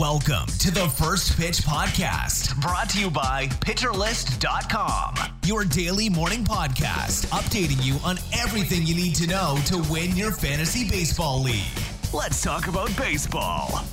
Welcome 0.00 0.46
to 0.60 0.70
the 0.70 0.88
First 0.88 1.36
Pitch 1.36 1.58
Podcast, 1.58 2.58
brought 2.62 2.88
to 2.88 2.98
you 2.98 3.10
by 3.10 3.48
PitcherList.com, 3.60 5.14
your 5.44 5.66
daily 5.66 6.08
morning 6.08 6.42
podcast, 6.42 7.26
updating 7.26 7.84
you 7.84 7.96
on 8.02 8.16
everything 8.32 8.86
you 8.86 8.94
need 8.94 9.14
to 9.16 9.26
know 9.26 9.58
to 9.66 9.76
win 9.92 10.16
your 10.16 10.32
fantasy 10.32 10.88
baseball 10.88 11.42
league. 11.42 11.66
Let's 12.14 12.42
talk 12.42 12.66
about 12.66 12.96
baseball. 12.96 13.84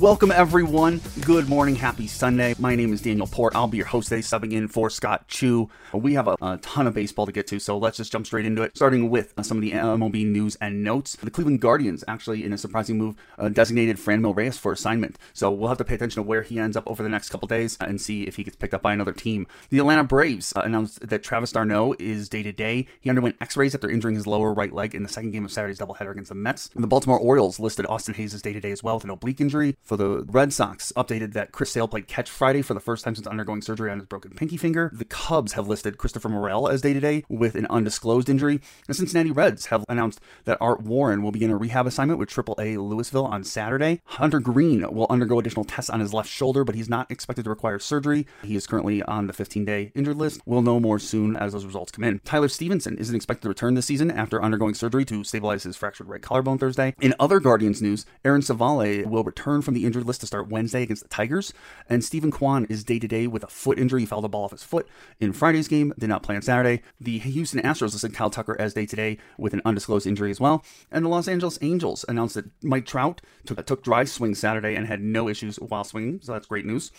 Welcome, 0.00 0.30
everyone. 0.30 1.00
Good 1.22 1.48
morning. 1.48 1.74
Happy 1.74 2.06
Sunday. 2.06 2.54
My 2.58 2.76
name 2.76 2.92
is 2.92 3.00
Daniel 3.00 3.26
Port. 3.26 3.56
I'll 3.56 3.66
be 3.66 3.78
your 3.78 3.86
host 3.86 4.10
today, 4.10 4.20
subbing 4.20 4.52
in 4.52 4.68
for 4.68 4.90
Scott 4.90 5.26
Chu. 5.26 5.70
We 5.94 6.12
have 6.12 6.28
a, 6.28 6.36
a 6.42 6.58
ton 6.58 6.86
of 6.86 6.92
baseball 6.92 7.24
to 7.24 7.32
get 7.32 7.46
to, 7.46 7.58
so 7.58 7.78
let's 7.78 7.96
just 7.96 8.12
jump 8.12 8.26
straight 8.26 8.44
into 8.44 8.60
it. 8.60 8.76
Starting 8.76 9.08
with 9.08 9.32
uh, 9.38 9.42
some 9.42 9.56
of 9.56 9.62
the 9.62 9.72
MLB 9.72 10.26
news 10.26 10.54
and 10.56 10.84
notes. 10.84 11.16
The 11.16 11.30
Cleveland 11.30 11.62
Guardians, 11.62 12.04
actually, 12.06 12.44
in 12.44 12.52
a 12.52 12.58
surprising 12.58 12.98
move, 12.98 13.16
uh, 13.38 13.48
designated 13.48 13.96
Franmil 13.96 14.36
Reyes 14.36 14.58
for 14.58 14.70
assignment. 14.70 15.16
So 15.32 15.50
we'll 15.50 15.70
have 15.70 15.78
to 15.78 15.84
pay 15.84 15.94
attention 15.94 16.22
to 16.22 16.28
where 16.28 16.42
he 16.42 16.58
ends 16.58 16.76
up 16.76 16.84
over 16.86 17.02
the 17.02 17.08
next 17.08 17.30
couple 17.30 17.48
days 17.48 17.78
and 17.80 17.98
see 17.98 18.24
if 18.24 18.36
he 18.36 18.44
gets 18.44 18.56
picked 18.56 18.74
up 18.74 18.82
by 18.82 18.92
another 18.92 19.14
team. 19.14 19.46
The 19.70 19.78
Atlanta 19.78 20.04
Braves 20.04 20.52
uh, 20.54 20.60
announced 20.60 21.08
that 21.08 21.22
Travis 21.22 21.52
d'Arnaud 21.52 21.94
is 21.98 22.28
day 22.28 22.42
to 22.42 22.52
day. 22.52 22.86
He 23.00 23.08
underwent 23.08 23.36
x 23.40 23.56
rays 23.56 23.74
after 23.74 23.88
injuring 23.88 24.16
his 24.16 24.26
lower 24.26 24.52
right 24.52 24.72
leg 24.74 24.94
in 24.94 25.04
the 25.04 25.08
second 25.08 25.30
game 25.30 25.46
of 25.46 25.52
Saturday's 25.52 25.78
doubleheader 25.78 26.10
against 26.10 26.28
the 26.28 26.34
Mets. 26.34 26.68
And 26.74 26.84
the 26.84 26.88
Baltimore 26.88 27.18
Orioles 27.18 27.58
listed 27.58 27.86
Austin 27.86 28.12
Hays 28.12 28.34
as 28.34 28.42
day 28.42 28.52
to 28.52 28.60
day 28.60 28.72
as 28.72 28.82
well 28.82 28.96
with 28.96 29.04
an 29.04 29.10
oblique 29.10 29.40
injury. 29.40 29.74
For 29.86 29.96
the 29.96 30.24
Red 30.26 30.52
Sox, 30.52 30.92
updated 30.96 31.32
that 31.34 31.52
Chris 31.52 31.70
Sale 31.70 31.86
played 31.86 32.08
catch 32.08 32.28
Friday 32.28 32.60
for 32.60 32.74
the 32.74 32.80
first 32.80 33.04
time 33.04 33.14
since 33.14 33.28
undergoing 33.28 33.62
surgery 33.62 33.88
on 33.88 34.00
his 34.00 34.08
broken 34.08 34.32
pinky 34.32 34.56
finger. 34.56 34.90
The 34.92 35.04
Cubs 35.04 35.52
have 35.52 35.68
listed 35.68 35.96
Christopher 35.96 36.28
Morel 36.28 36.66
as 36.66 36.80
day 36.80 36.92
to 36.92 36.98
day 36.98 37.24
with 37.28 37.54
an 37.54 37.68
undisclosed 37.70 38.28
injury. 38.28 38.60
The 38.88 38.94
Cincinnati 38.94 39.30
Reds 39.30 39.66
have 39.66 39.84
announced 39.88 40.18
that 40.44 40.58
Art 40.60 40.82
Warren 40.82 41.22
will 41.22 41.30
begin 41.30 41.52
a 41.52 41.56
rehab 41.56 41.86
assignment 41.86 42.18
with 42.18 42.28
AAA 42.30 42.78
Louisville 42.78 43.26
on 43.26 43.44
Saturday. 43.44 44.00
Hunter 44.06 44.40
Greene 44.40 44.92
will 44.92 45.06
undergo 45.08 45.38
additional 45.38 45.64
tests 45.64 45.88
on 45.88 46.00
his 46.00 46.12
left 46.12 46.28
shoulder, 46.28 46.64
but 46.64 46.74
he's 46.74 46.88
not 46.88 47.08
expected 47.08 47.44
to 47.44 47.50
require 47.50 47.78
surgery. 47.78 48.26
He 48.42 48.56
is 48.56 48.66
currently 48.66 49.04
on 49.04 49.28
the 49.28 49.32
15 49.32 49.64
day 49.64 49.92
injured 49.94 50.16
list. 50.16 50.40
We'll 50.46 50.62
know 50.62 50.80
more 50.80 50.98
soon 50.98 51.36
as 51.36 51.52
those 51.52 51.64
results 51.64 51.92
come 51.92 52.02
in. 52.02 52.18
Tyler 52.24 52.48
Stephenson 52.48 52.98
isn't 52.98 53.14
expected 53.14 53.42
to 53.42 53.50
return 53.50 53.74
this 53.74 53.86
season 53.86 54.10
after 54.10 54.42
undergoing 54.42 54.74
surgery 54.74 55.04
to 55.04 55.22
stabilize 55.22 55.62
his 55.62 55.76
fractured 55.76 56.08
right 56.08 56.20
collarbone 56.20 56.58
Thursday. 56.58 56.92
In 57.00 57.14
other 57.20 57.38
Guardians 57.38 57.80
news, 57.80 58.04
Aaron 58.24 58.42
Civale 58.42 59.06
will 59.06 59.22
return 59.22 59.62
from 59.62 59.75
the 59.76 59.84
injured 59.84 60.06
list 60.06 60.22
to 60.22 60.26
start 60.26 60.48
Wednesday 60.48 60.82
against 60.82 61.02
the 61.02 61.08
Tigers, 61.08 61.52
and 61.88 62.02
Steven 62.02 62.30
Kwan 62.30 62.64
is 62.64 62.82
day 62.82 62.98
to 62.98 63.06
day 63.06 63.26
with 63.26 63.44
a 63.44 63.48
foot 63.48 63.78
injury. 63.78 64.00
He 64.00 64.06
fouled 64.06 64.24
a 64.24 64.28
ball 64.28 64.44
off 64.44 64.52
his 64.52 64.62
foot 64.62 64.88
in 65.20 65.32
Friday's 65.32 65.68
game, 65.68 65.92
did 65.98 66.08
not 66.08 66.22
play 66.22 66.34
on 66.34 66.42
Saturday. 66.42 66.82
The 67.00 67.18
Houston 67.18 67.60
Astros 67.60 67.92
listed 67.92 68.14
Kyle 68.14 68.30
Tucker 68.30 68.56
as 68.58 68.74
day 68.74 68.86
to 68.86 68.96
day 68.96 69.18
with 69.38 69.52
an 69.52 69.62
undisclosed 69.64 70.06
injury 70.06 70.30
as 70.30 70.40
well. 70.40 70.64
And 70.90 71.04
the 71.04 71.10
Los 71.10 71.28
Angeles 71.28 71.58
Angels 71.60 72.04
announced 72.08 72.34
that 72.36 72.50
Mike 72.62 72.86
Trout 72.86 73.20
took, 73.44 73.64
took 73.66 73.84
dry 73.84 74.04
swing 74.04 74.34
Saturday 74.34 74.74
and 74.74 74.86
had 74.86 75.02
no 75.02 75.28
issues 75.28 75.56
while 75.56 75.84
swinging, 75.84 76.20
so 76.22 76.32
that's 76.32 76.46
great 76.46 76.64
news. 76.64 76.90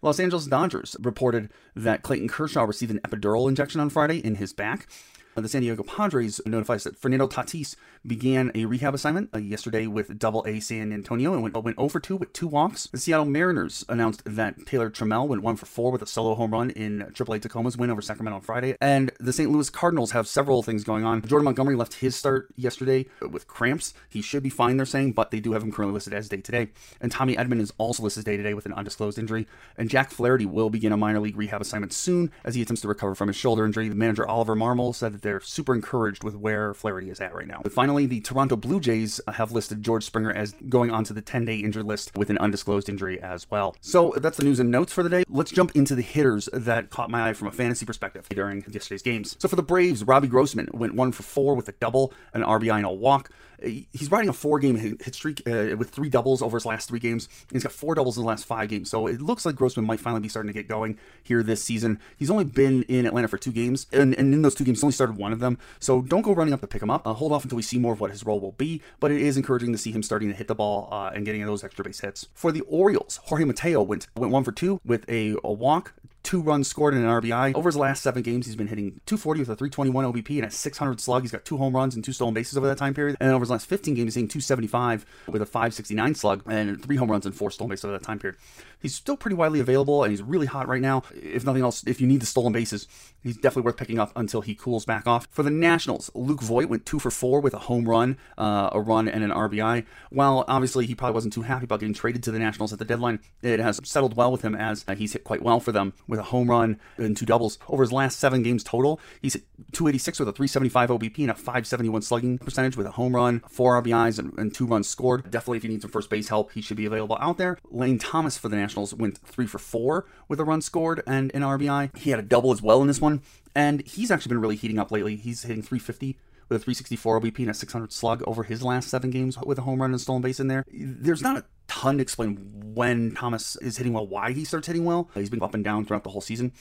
Los 0.00 0.18
Angeles 0.18 0.46
Dodgers 0.46 0.96
reported 1.00 1.50
that 1.76 2.02
Clayton 2.02 2.28
Kershaw 2.28 2.64
received 2.64 2.90
an 2.90 3.00
epidural 3.00 3.48
injection 3.48 3.80
on 3.80 3.90
Friday 3.90 4.18
in 4.18 4.36
his 4.36 4.52
back. 4.52 4.88
The 5.34 5.48
San 5.48 5.62
Diego 5.62 5.82
Padres 5.82 6.42
notifies 6.44 6.84
that 6.84 6.98
Fernando 6.98 7.26
Tatis 7.26 7.74
began 8.06 8.52
a 8.54 8.66
rehab 8.66 8.94
assignment 8.94 9.30
uh, 9.34 9.38
yesterday 9.38 9.86
with 9.86 10.18
Double 10.18 10.44
A 10.46 10.60
San 10.60 10.92
Antonio 10.92 11.32
and 11.32 11.42
went, 11.42 11.56
went 11.56 11.78
0 11.78 11.88
for 11.88 12.00
2 12.00 12.16
with 12.16 12.34
two 12.34 12.46
walks. 12.46 12.86
The 12.88 12.98
Seattle 12.98 13.24
Mariners 13.24 13.82
announced 13.88 14.22
that 14.26 14.66
Taylor 14.66 14.90
Trammell 14.90 15.26
went 15.26 15.42
1 15.42 15.56
for 15.56 15.64
4 15.64 15.90
with 15.90 16.02
a 16.02 16.06
solo 16.06 16.34
home 16.34 16.50
run 16.50 16.68
in 16.70 17.00
AAA 17.14 17.40
Tacoma's 17.40 17.78
win 17.78 17.88
over 17.88 18.02
Sacramento 18.02 18.36
on 18.36 18.42
Friday. 18.42 18.76
And 18.78 19.10
the 19.18 19.32
St. 19.32 19.50
Louis 19.50 19.70
Cardinals 19.70 20.10
have 20.10 20.28
several 20.28 20.62
things 20.62 20.84
going 20.84 21.04
on. 21.04 21.22
Jordan 21.22 21.44
Montgomery 21.44 21.76
left 21.76 21.94
his 21.94 22.14
start 22.14 22.48
yesterday 22.56 23.06
with 23.22 23.46
cramps. 23.48 23.94
He 24.10 24.20
should 24.20 24.42
be 24.42 24.50
fine, 24.50 24.76
they're 24.76 24.84
saying, 24.84 25.12
but 25.12 25.30
they 25.30 25.40
do 25.40 25.54
have 25.54 25.62
him 25.62 25.72
currently 25.72 25.94
listed 25.94 26.12
as 26.12 26.28
day 26.28 26.42
today. 26.42 26.68
And 27.00 27.10
Tommy 27.10 27.36
Edman 27.36 27.60
is 27.60 27.72
also 27.78 28.02
listed 28.02 28.26
day 28.26 28.36
today 28.36 28.52
with 28.52 28.66
an 28.66 28.74
undisclosed 28.74 29.18
injury. 29.18 29.46
And 29.78 29.88
Jack 29.88 30.10
Flaherty 30.10 30.44
will 30.44 30.68
begin 30.68 30.92
a 30.92 30.98
minor 30.98 31.20
league 31.20 31.38
rehab 31.38 31.62
assignment 31.62 31.94
soon 31.94 32.30
as 32.44 32.54
he 32.54 32.60
attempts 32.60 32.82
to 32.82 32.88
recover 32.88 33.14
from 33.14 33.28
his 33.28 33.36
shoulder 33.36 33.64
injury. 33.64 33.88
The 33.88 33.94
manager 33.94 34.28
Oliver 34.28 34.54
Marmol 34.54 34.94
said 34.94 35.21
they're 35.22 35.40
super 35.40 35.74
encouraged 35.74 36.24
with 36.24 36.36
where 36.36 36.74
Flaherty 36.74 37.10
is 37.10 37.20
at 37.20 37.34
right 37.34 37.46
now. 37.46 37.60
But 37.62 37.72
finally, 37.72 38.06
the 38.06 38.20
Toronto 38.20 38.56
Blue 38.56 38.80
Jays 38.80 39.20
have 39.32 39.52
listed 39.52 39.82
George 39.82 40.04
Springer 40.04 40.32
as 40.32 40.54
going 40.68 40.90
onto 40.90 41.14
the 41.14 41.22
10 41.22 41.44
day 41.44 41.56
injured 41.56 41.86
list 41.86 42.16
with 42.16 42.30
an 42.30 42.38
undisclosed 42.38 42.88
injury 42.88 43.20
as 43.20 43.50
well. 43.50 43.76
So 43.80 44.14
that's 44.18 44.36
the 44.36 44.44
news 44.44 44.60
and 44.60 44.70
notes 44.70 44.92
for 44.92 45.02
the 45.02 45.08
day. 45.08 45.24
Let's 45.28 45.50
jump 45.50 45.72
into 45.74 45.94
the 45.94 46.02
hitters 46.02 46.48
that 46.52 46.90
caught 46.90 47.10
my 47.10 47.28
eye 47.28 47.32
from 47.32 47.48
a 47.48 47.52
fantasy 47.52 47.86
perspective 47.86 48.28
during 48.28 48.64
yesterday's 48.68 49.02
games. 49.02 49.36
So 49.38 49.48
for 49.48 49.56
the 49.56 49.62
Braves, 49.62 50.04
Robbie 50.04 50.28
Grossman 50.28 50.68
went 50.72 50.94
one 50.94 51.12
for 51.12 51.22
four 51.22 51.54
with 51.54 51.68
a 51.68 51.72
double, 51.72 52.12
an 52.34 52.42
RBI, 52.42 52.76
and 52.76 52.86
a 52.86 52.90
walk 52.90 53.30
he's 53.62 54.10
riding 54.10 54.28
a 54.28 54.32
four 54.32 54.58
game 54.58 54.76
hit 54.76 55.14
streak 55.14 55.42
uh, 55.46 55.76
with 55.76 55.90
three 55.90 56.08
doubles 56.08 56.42
over 56.42 56.56
his 56.56 56.66
last 56.66 56.88
three 56.88 56.98
games. 56.98 57.28
He's 57.50 57.62
got 57.62 57.72
four 57.72 57.94
doubles 57.94 58.16
in 58.16 58.22
the 58.22 58.28
last 58.28 58.44
five 58.44 58.68
games. 58.68 58.90
So 58.90 59.06
it 59.06 59.20
looks 59.20 59.46
like 59.46 59.56
Grossman 59.56 59.86
might 59.86 60.00
finally 60.00 60.20
be 60.20 60.28
starting 60.28 60.52
to 60.52 60.58
get 60.58 60.68
going 60.68 60.98
here 61.22 61.42
this 61.42 61.62
season. 61.62 61.98
He's 62.16 62.30
only 62.30 62.44
been 62.44 62.82
in 62.84 63.06
Atlanta 63.06 63.28
for 63.28 63.38
two 63.38 63.52
games, 63.52 63.86
and, 63.92 64.14
and 64.14 64.32
in 64.34 64.42
those 64.42 64.54
two 64.54 64.64
games, 64.64 64.78
he's 64.78 64.84
only 64.84 64.92
started 64.92 65.16
one 65.16 65.32
of 65.32 65.40
them. 65.40 65.58
So 65.80 66.02
don't 66.02 66.22
go 66.22 66.32
running 66.32 66.54
up 66.54 66.60
to 66.60 66.66
pick 66.66 66.82
him 66.82 66.90
up. 66.90 67.06
Uh, 67.06 67.14
hold 67.14 67.32
off 67.32 67.44
until 67.44 67.56
we 67.56 67.62
see 67.62 67.78
more 67.78 67.92
of 67.92 68.00
what 68.00 68.10
his 68.10 68.24
role 68.24 68.40
will 68.40 68.52
be. 68.52 68.82
But 69.00 69.10
it 69.10 69.20
is 69.20 69.36
encouraging 69.36 69.72
to 69.72 69.78
see 69.78 69.92
him 69.92 70.02
starting 70.02 70.28
to 70.28 70.34
hit 70.34 70.48
the 70.48 70.54
ball 70.54 70.88
uh, 70.90 71.10
and 71.14 71.24
getting 71.24 71.44
those 71.46 71.64
extra 71.64 71.84
base 71.84 72.00
hits. 72.00 72.28
For 72.34 72.52
the 72.52 72.62
Orioles, 72.62 73.20
Jorge 73.24 73.44
Mateo 73.44 73.82
went 73.82 74.06
went 74.16 74.32
one 74.32 74.44
for 74.44 74.52
two 74.52 74.80
with 74.84 75.08
a, 75.08 75.36
a 75.44 75.52
walk, 75.52 75.94
two 76.22 76.40
runs 76.40 76.68
scored 76.68 76.94
and 76.94 77.04
an 77.04 77.10
RBI. 77.10 77.54
Over 77.54 77.68
his 77.68 77.76
last 77.76 78.02
seven 78.02 78.22
games, 78.22 78.46
he's 78.46 78.56
been 78.56 78.68
hitting 78.68 79.00
240 79.06 79.40
with 79.40 79.48
a 79.48 79.56
321 79.56 80.12
OBP 80.12 80.36
and 80.36 80.46
a 80.46 80.50
600 80.50 81.00
slug. 81.00 81.22
He's 81.22 81.32
got 81.32 81.44
two 81.44 81.56
home 81.56 81.74
runs 81.74 81.94
and 81.94 82.04
two 82.04 82.12
stolen 82.12 82.34
bases 82.34 82.56
over 82.56 82.66
that 82.66 82.78
time 82.78 82.94
period. 82.94 83.16
And 83.20 83.28
then 83.28 83.34
over 83.34 83.42
his 83.42 83.50
last 83.50 83.66
15 83.66 83.94
games, 83.94 84.14
he's 84.14 84.14
hitting 84.14 84.28
275 84.28 85.06
with 85.28 85.42
a 85.42 85.46
569 85.46 86.14
slug 86.14 86.42
and 86.46 86.82
three 86.82 86.96
home 86.96 87.10
runs 87.10 87.26
and 87.26 87.34
four 87.34 87.50
stolen 87.50 87.70
bases 87.70 87.84
over 87.84 87.92
that 87.98 88.04
time 88.04 88.18
period. 88.18 88.38
He's 88.80 88.94
still 88.94 89.16
pretty 89.16 89.36
widely 89.36 89.60
available 89.60 90.02
and 90.02 90.10
he's 90.10 90.22
really 90.22 90.46
hot 90.46 90.68
right 90.68 90.80
now. 90.80 91.04
If 91.14 91.44
nothing 91.44 91.62
else, 91.62 91.84
if 91.86 92.00
you 92.00 92.06
need 92.06 92.20
the 92.20 92.26
stolen 92.26 92.52
bases, 92.52 92.88
he's 93.22 93.36
definitely 93.36 93.62
worth 93.62 93.76
picking 93.76 93.98
up 93.98 94.12
until 94.16 94.40
he 94.40 94.54
cools 94.54 94.84
back 94.84 95.06
off. 95.06 95.28
For 95.30 95.42
the 95.42 95.50
Nationals, 95.50 96.10
Luke 96.14 96.42
Voit 96.42 96.68
went 96.68 96.84
two 96.84 96.98
for 96.98 97.10
four 97.10 97.40
with 97.40 97.54
a 97.54 97.58
home 97.58 97.88
run, 97.88 98.18
uh, 98.36 98.70
a 98.72 98.80
run, 98.80 99.08
and 99.08 99.22
an 99.22 99.30
RBI. 99.30 99.86
While 100.10 100.44
obviously 100.48 100.86
he 100.86 100.94
probably 100.94 101.14
wasn't 101.14 101.32
too 101.32 101.42
happy 101.42 101.64
about 101.64 101.80
getting 101.80 101.94
traded 101.94 102.22
to 102.24 102.32
the 102.32 102.38
Nationals 102.38 102.72
at 102.72 102.78
the 102.78 102.84
deadline, 102.84 103.20
it 103.40 103.60
has 103.60 103.80
settled 103.84 104.16
well 104.16 104.32
with 104.32 104.42
him 104.42 104.54
as 104.54 104.84
he's 104.96 105.12
hit 105.12 105.24
quite 105.24 105.42
well 105.42 105.60
for 105.60 105.70
them 105.70 105.92
with 106.12 106.20
a 106.20 106.24
home 106.24 106.50
run 106.50 106.78
and 106.98 107.16
two 107.16 107.24
doubles. 107.24 107.58
Over 107.68 107.82
his 107.82 107.90
last 107.90 108.18
seven 108.18 108.42
games 108.42 108.62
total, 108.62 109.00
he's 109.22 109.32
hit 109.32 109.44
286 109.72 110.20
with 110.20 110.28
a 110.28 110.32
375 110.32 110.90
OBP 110.90 111.18
and 111.20 111.30
a 111.30 111.34
571 111.34 112.02
slugging 112.02 112.36
percentage 112.36 112.76
with 112.76 112.86
a 112.86 112.90
home 112.90 113.16
run, 113.16 113.40
four 113.48 113.82
RBIs, 113.82 114.18
and, 114.18 114.38
and 114.38 114.54
two 114.54 114.66
runs 114.66 114.86
scored. 114.86 115.30
Definitely, 115.30 115.56
if 115.56 115.64
you 115.64 115.70
need 115.70 115.80
some 115.80 115.90
first 115.90 116.10
base 116.10 116.28
help, 116.28 116.52
he 116.52 116.60
should 116.60 116.76
be 116.76 116.84
available 116.84 117.16
out 117.18 117.38
there. 117.38 117.56
Lane 117.70 117.98
Thomas 117.98 118.36
for 118.36 118.50
the 118.50 118.56
Nationals 118.56 118.92
went 118.92 119.16
three 119.18 119.46
for 119.46 119.58
four 119.58 120.06
with 120.28 120.38
a 120.38 120.44
run 120.44 120.60
scored 120.60 121.02
and 121.06 121.34
an 121.34 121.40
RBI. 121.40 121.96
He 121.96 122.10
had 122.10 122.18
a 122.18 122.22
double 122.22 122.52
as 122.52 122.60
well 122.60 122.82
in 122.82 122.88
this 122.88 123.00
one, 123.00 123.22
and 123.54 123.80
he's 123.86 124.10
actually 124.10 124.30
been 124.30 124.40
really 124.42 124.56
heating 124.56 124.78
up 124.78 124.92
lately. 124.92 125.16
He's 125.16 125.42
hitting 125.44 125.62
350 125.62 126.18
with 126.50 126.60
a 126.60 126.64
364 126.64 127.20
OBP 127.20 127.38
and 127.38 127.50
a 127.50 127.54
600 127.54 127.90
slug 127.90 128.22
over 128.26 128.42
his 128.42 128.62
last 128.62 128.90
seven 128.90 129.08
games 129.08 129.38
with 129.46 129.58
a 129.58 129.62
home 129.62 129.80
run 129.80 129.92
and 129.92 130.00
stolen 130.00 130.20
base 130.20 130.38
in 130.38 130.48
there. 130.48 130.66
There's 130.70 131.22
not 131.22 131.38
a 131.38 131.44
ton 131.72 131.96
to 131.96 132.02
explain 132.02 132.36
when 132.74 133.14
Thomas 133.14 133.56
is 133.56 133.78
hitting 133.78 133.92
well, 133.92 134.06
why 134.06 134.32
he 134.32 134.44
starts 134.44 134.66
hitting 134.66 134.84
well. 134.84 135.08
He's 135.14 135.30
been 135.30 135.42
up 135.42 135.54
and 135.54 135.64
down 135.64 135.84
throughout 135.84 136.04
the 136.04 136.10
whole 136.10 136.20
season. 136.20 136.52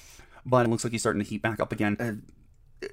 but 0.45 0.65
it 0.65 0.69
looks 0.69 0.83
like 0.83 0.91
he's 0.91 1.01
starting 1.01 1.21
to 1.21 1.29
heat 1.29 1.41
back 1.41 1.59
up 1.59 1.71
again. 1.71 1.97
Uh, 1.99 2.13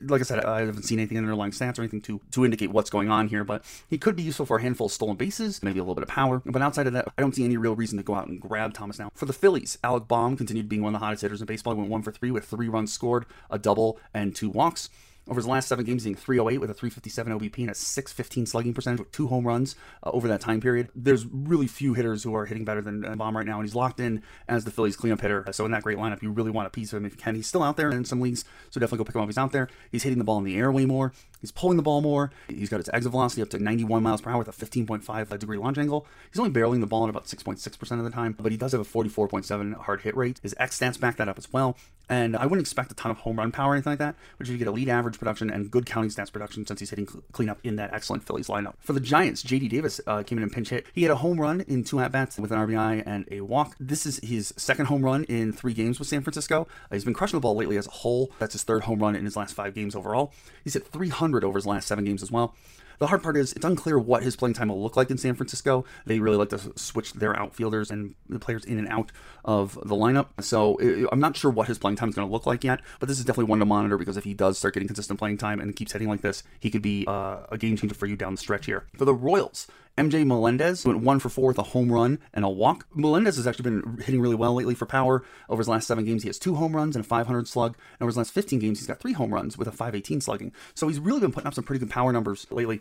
like 0.03 0.21
I 0.21 0.25
said, 0.25 0.45
I 0.45 0.61
haven't 0.61 0.83
seen 0.83 0.99
anything 0.99 1.17
in 1.17 1.25
underlying 1.25 1.53
stats 1.53 1.79
or 1.79 1.83
anything 1.83 2.03
to, 2.03 2.21
to 2.33 2.45
indicate 2.45 2.71
what's 2.71 2.91
going 2.91 3.09
on 3.09 3.29
here, 3.29 3.43
but 3.43 3.65
he 3.89 3.97
could 3.97 4.17
be 4.17 4.23
useful 4.23 4.45
for 4.45 4.59
a 4.59 4.63
handful 4.63 4.87
of 4.87 4.93
stolen 4.93 5.17
bases, 5.17 5.63
maybe 5.63 5.79
a 5.79 5.83
little 5.83 5.95
bit 5.95 6.03
of 6.03 6.11
power. 6.11 6.43
But 6.45 6.61
outside 6.61 6.87
of 6.87 6.93
that, 6.93 7.09
I 7.17 7.23
don't 7.23 7.35
see 7.35 7.45
any 7.45 7.57
real 7.57 7.75
reason 7.75 7.97
to 7.97 8.05
go 8.05 8.15
out 8.15 8.29
and 8.29 8.39
grab 8.39 8.75
Thomas 8.75 8.99
now. 8.99 9.11
For 9.15 9.25
the 9.25 9.33
Phillies, 9.33 9.79
Alec 9.83 10.07
Bohm 10.07 10.37
continued 10.37 10.69
being 10.69 10.83
one 10.83 10.95
of 10.95 11.01
the 11.01 11.05
hottest 11.05 11.23
hitters 11.23 11.41
in 11.41 11.47
baseball. 11.47 11.73
He 11.73 11.79
went 11.79 11.91
one 11.91 12.03
for 12.03 12.13
three 12.13 12.31
with 12.31 12.45
three 12.45 12.69
runs 12.69 12.93
scored, 12.93 13.25
a 13.51 13.59
double, 13.59 13.99
and 14.13 14.37
two 14.37 14.51
walks. 14.51 14.91
Over 15.29 15.39
his 15.39 15.47
last 15.47 15.69
seven 15.69 15.85
games, 15.85 16.05
he's 16.05 16.19
308 16.19 16.59
with 16.59 16.71
a 16.71 16.75
357 16.75 17.39
OBP 17.39 17.59
and 17.59 17.71
a 17.71 17.75
615 17.75 18.47
slugging 18.47 18.73
percentage 18.73 19.01
with 19.01 19.13
two 19.13 19.27
home 19.27 19.47
runs 19.47 19.77
uh, 20.03 20.11
over 20.11 20.27
that 20.29 20.41
time 20.41 20.61
period. 20.61 20.89
There's 20.95 21.27
really 21.27 21.67
few 21.67 21.93
hitters 21.93 22.23
who 22.23 22.35
are 22.35 22.47
hitting 22.47 22.65
better 22.65 22.81
than 22.81 23.05
uh, 23.05 23.15
Bohm 23.15 23.37
right 23.37 23.45
now, 23.45 23.59
and 23.59 23.69
he's 23.69 23.75
locked 23.75 24.01
in 24.01 24.23
as 24.49 24.65
the 24.65 24.71
Phillies 24.71 24.97
cleanup 24.97 25.21
hitter. 25.21 25.45
So 25.53 25.67
in 25.67 25.71
that 25.73 25.83
great 25.83 25.99
lineup, 25.99 26.23
you 26.23 26.31
really 26.31 26.51
want 26.51 26.67
a 26.67 26.71
piece 26.71 26.93
of 26.93 26.99
him 26.99 27.05
if 27.05 27.13
you 27.13 27.19
can. 27.19 27.35
He's 27.35 27.47
still 27.47 27.63
out 27.63 27.77
there 27.77 27.91
in 27.91 28.07
some 28.07 28.21
leagues, 28.21 28.45
so 28.71 28.81
definitely 28.81 28.99
go 28.99 29.05
pick 29.05 29.17
him 29.17 29.21
up. 29.21 29.29
He's 29.29 29.39
out 29.39 29.53
there. 29.53 29.69
He's 29.93 30.03
hitting 30.03 30.19
the 30.19 30.25
ball 30.25 30.39
in 30.39 30.45
the 30.45 30.57
air 30.57 30.73
way 30.73 30.87
more. 30.87 31.13
He's 31.41 31.53
pulling 31.53 31.77
the 31.77 31.83
ball 31.83 32.01
more. 32.01 32.31
He's 32.49 32.69
got 32.69 32.79
his 32.79 32.91
exit 32.93 33.13
velocity 33.13 33.43
up 33.43 33.51
to 33.51 33.59
91 33.59 34.03
miles 34.03 34.21
per 34.21 34.31
hour 34.31 34.39
with 34.39 34.49
a 34.49 34.53
15.5 34.53 35.39
degree 35.39 35.59
launch 35.59 35.79
angle. 35.79 36.07
He's 36.31 36.39
only 36.39 36.51
barreling 36.51 36.81
the 36.81 36.87
ball 36.87 37.05
at 37.05 37.11
about 37.11 37.27
6.6% 37.27 37.99
of 37.99 38.05
the 38.05 38.11
time, 38.11 38.35
but 38.39 38.53
he 38.53 38.59
does 38.59 38.73
have 38.73 38.81
a 38.81 38.85
44.7 38.85 39.75
hard 39.75 40.03
hit 40.03 40.17
rate. 40.17 40.41
His 40.43 40.55
X 40.59 40.79
stats 40.79 40.99
back 40.99 41.17
that 41.17 41.29
up 41.29 41.39
as 41.39 41.53
well. 41.53 41.77
And 42.09 42.37
I 42.37 42.45
wouldn't 42.47 42.63
expect 42.63 42.91
a 42.91 42.95
ton 42.95 43.11
of 43.11 43.19
home 43.19 43.39
run 43.39 43.53
power 43.53 43.73
or 43.73 43.75
anything 43.75 43.93
like 43.93 43.99
that, 43.99 44.15
but 44.39 44.49
you 44.49 44.57
get 44.57 44.67
elite 44.67 44.89
average 44.89 45.19
production 45.19 45.51
and 45.51 45.71
good 45.71 45.85
counting 45.85 46.11
stats 46.11 46.33
production 46.33 46.67
since 46.67 46.81
he's 46.81 46.91
hitting 46.91 47.07
cleanup 47.33 47.59
in 47.63 47.77
that 47.77 47.93
excellent 47.93 48.27
Phillies 48.27 48.49
lineup. 48.49 48.75
For 48.81 48.95
the 48.95 49.01
Giants, 49.01 49.43
JD 49.43 49.69
Davis 49.69 50.01
uh, 50.07 50.23
came 50.23 50.39
in 50.39 50.43
and 50.43 50.53
pinch 50.53 50.71
hit. 50.71 50.87
He 50.95 51.03
had 51.03 51.11
a 51.11 51.17
home 51.17 51.39
run 51.39 51.61
in 51.63 51.85
two 51.85 52.01
at 52.01 52.11
bats 52.11 52.39
with 52.39 52.51
an 52.51 52.59
RBI 52.59 53.03
and 53.05 53.27
a 53.31 53.43
walk. 53.43 53.77
This 53.79 54.07
is 54.07 54.21
his 54.23 54.55
second 54.57 54.87
home 54.87 55.05
run 55.05 55.25
in 55.25 55.53
three 55.53 55.75
games 55.75 55.99
with 55.99 56.09
San 56.09 56.23
Francisco. 56.23 56.67
Uh, 56.91 56.95
he's 56.95 57.05
been 57.05 57.15
crushing 57.15 57.37
the 57.37 57.43
ball 57.43 57.55
lately 57.55 57.77
as 57.77 57.87
a 57.87 57.91
whole. 57.91 58.33
That's 58.39 58.55
his 58.55 58.63
third 58.63 58.85
home 58.85 59.01
run 59.01 59.15
in 59.15 59.27
his 59.27 59.37
last 59.37 59.55
five 59.55 59.75
games 59.75 59.95
overall. 59.95 60.33
He's 60.65 60.75
hit 60.75 60.87
300 60.87 61.28
over 61.35 61.57
his 61.57 61.67
last 61.67 61.89
seven 61.89 62.05
games 62.05 62.23
as 62.23 62.31
well. 62.31 62.55
The 62.99 63.07
hard 63.07 63.23
part 63.23 63.37
is 63.37 63.53
it's 63.53 63.65
unclear 63.65 63.99
what 63.99 64.25
his 64.25 64.35
playing 64.35 64.55
time 64.55 64.69
will 64.69 64.83
look 64.83 64.97
like 64.97 65.11
in 65.11 65.19
San 65.19 65.35
Francisco. 65.35 65.85
They 66.05 66.19
really 66.19 66.37
like 66.37 66.49
to 66.49 66.59
switch 66.77 67.13
their 67.13 67.39
outfielders 67.39 67.91
and 67.91 68.15
the 68.29 68.41
players 68.41 68.65
in 68.65 68.79
and 68.79 68.89
out 68.89 69.13
of 69.45 69.75
the 69.75 69.95
lineup. 69.95 70.29
So 70.41 70.79
I'm 71.13 71.21
not 71.21 71.37
sure 71.37 71.51
what 71.51 71.69
his 71.69 71.79
playing 71.79 71.97
time 71.97 72.09
is 72.09 72.17
going 72.17 72.27
to 72.27 72.33
look 72.33 72.47
like 72.47 72.65
yet, 72.65 72.81
but 72.99 73.09
this 73.09 73.19
is 73.19 73.25
definitely 73.25 73.51
one 73.51 73.61
to 73.61 73.65
monitor 73.65 73.99
because 73.99 74.17
if 74.17 74.25
he 74.25 74.35
does 74.35 74.59
start 74.59 74.75
getting 74.75 74.89
consistent 74.89 75.19
playing 75.19 75.39
time 75.39 75.61
and 75.61 75.77
keeps 75.77 75.93
hitting 75.93 76.09
like 76.09 76.23
this, 76.23 76.43
he 76.59 76.71
could 76.71 76.83
be 76.83 77.05
uh, 77.07 77.39
a 77.51 77.59
game 77.59 77.77
changer 77.77 77.95
for 77.95 78.07
you 78.07 78.17
down 78.17 78.35
the 78.35 78.39
stretch 78.39 78.67
here. 78.67 78.85
For 78.97 79.05
the 79.05 79.15
Royals, 79.15 79.69
MJ 79.99 80.25
Melendez 80.25 80.87
went 80.87 81.01
one 81.01 81.19
for 81.19 81.29
four 81.29 81.49
with 81.49 81.59
a 81.59 81.65
home 81.65 81.91
run 81.91 82.21
and 82.33 82.45
a 82.45 82.49
walk. 82.49 82.87
Melendez 82.95 83.37
has 83.37 83.49
actually 83.49 83.71
been 83.71 83.99
hitting 83.99 84.21
really 84.21 84.37
well 84.37 84.55
lately 84.55 84.77
for 84.77 84.87
power. 84.87 85.25
Over 85.49 85.59
his 85.59 85.69
last 85.69 85.89
seven 85.89 86.05
games, 86.05 86.23
he 86.23 86.29
has 86.29 86.39
two 86.39 86.55
home 86.55 86.77
runs 86.77 86.95
and 86.95 87.05
a 87.05 87.09
500 87.09 87.49
slug. 87.49 87.75
And 87.75 88.03
over 88.03 88.09
his 88.09 88.17
last 88.17 88.33
15 88.33 88.61
games, 88.61 88.79
he's 88.79 88.87
got 88.87 89.01
three 89.01 89.13
home 89.13 89.35
runs 89.35 89.59
with 89.59 89.67
a 89.67 89.73
518 89.73 90.21
slugging. 90.21 90.53
So 90.75 90.87
he's 90.87 91.01
really 91.01 91.19
been 91.19 91.33
putting 91.33 91.49
up 91.49 91.55
some 91.55 91.65
pretty 91.65 91.81
good 91.81 91.91
power 91.91 92.13
numbers 92.13 92.47
lately 92.51 92.81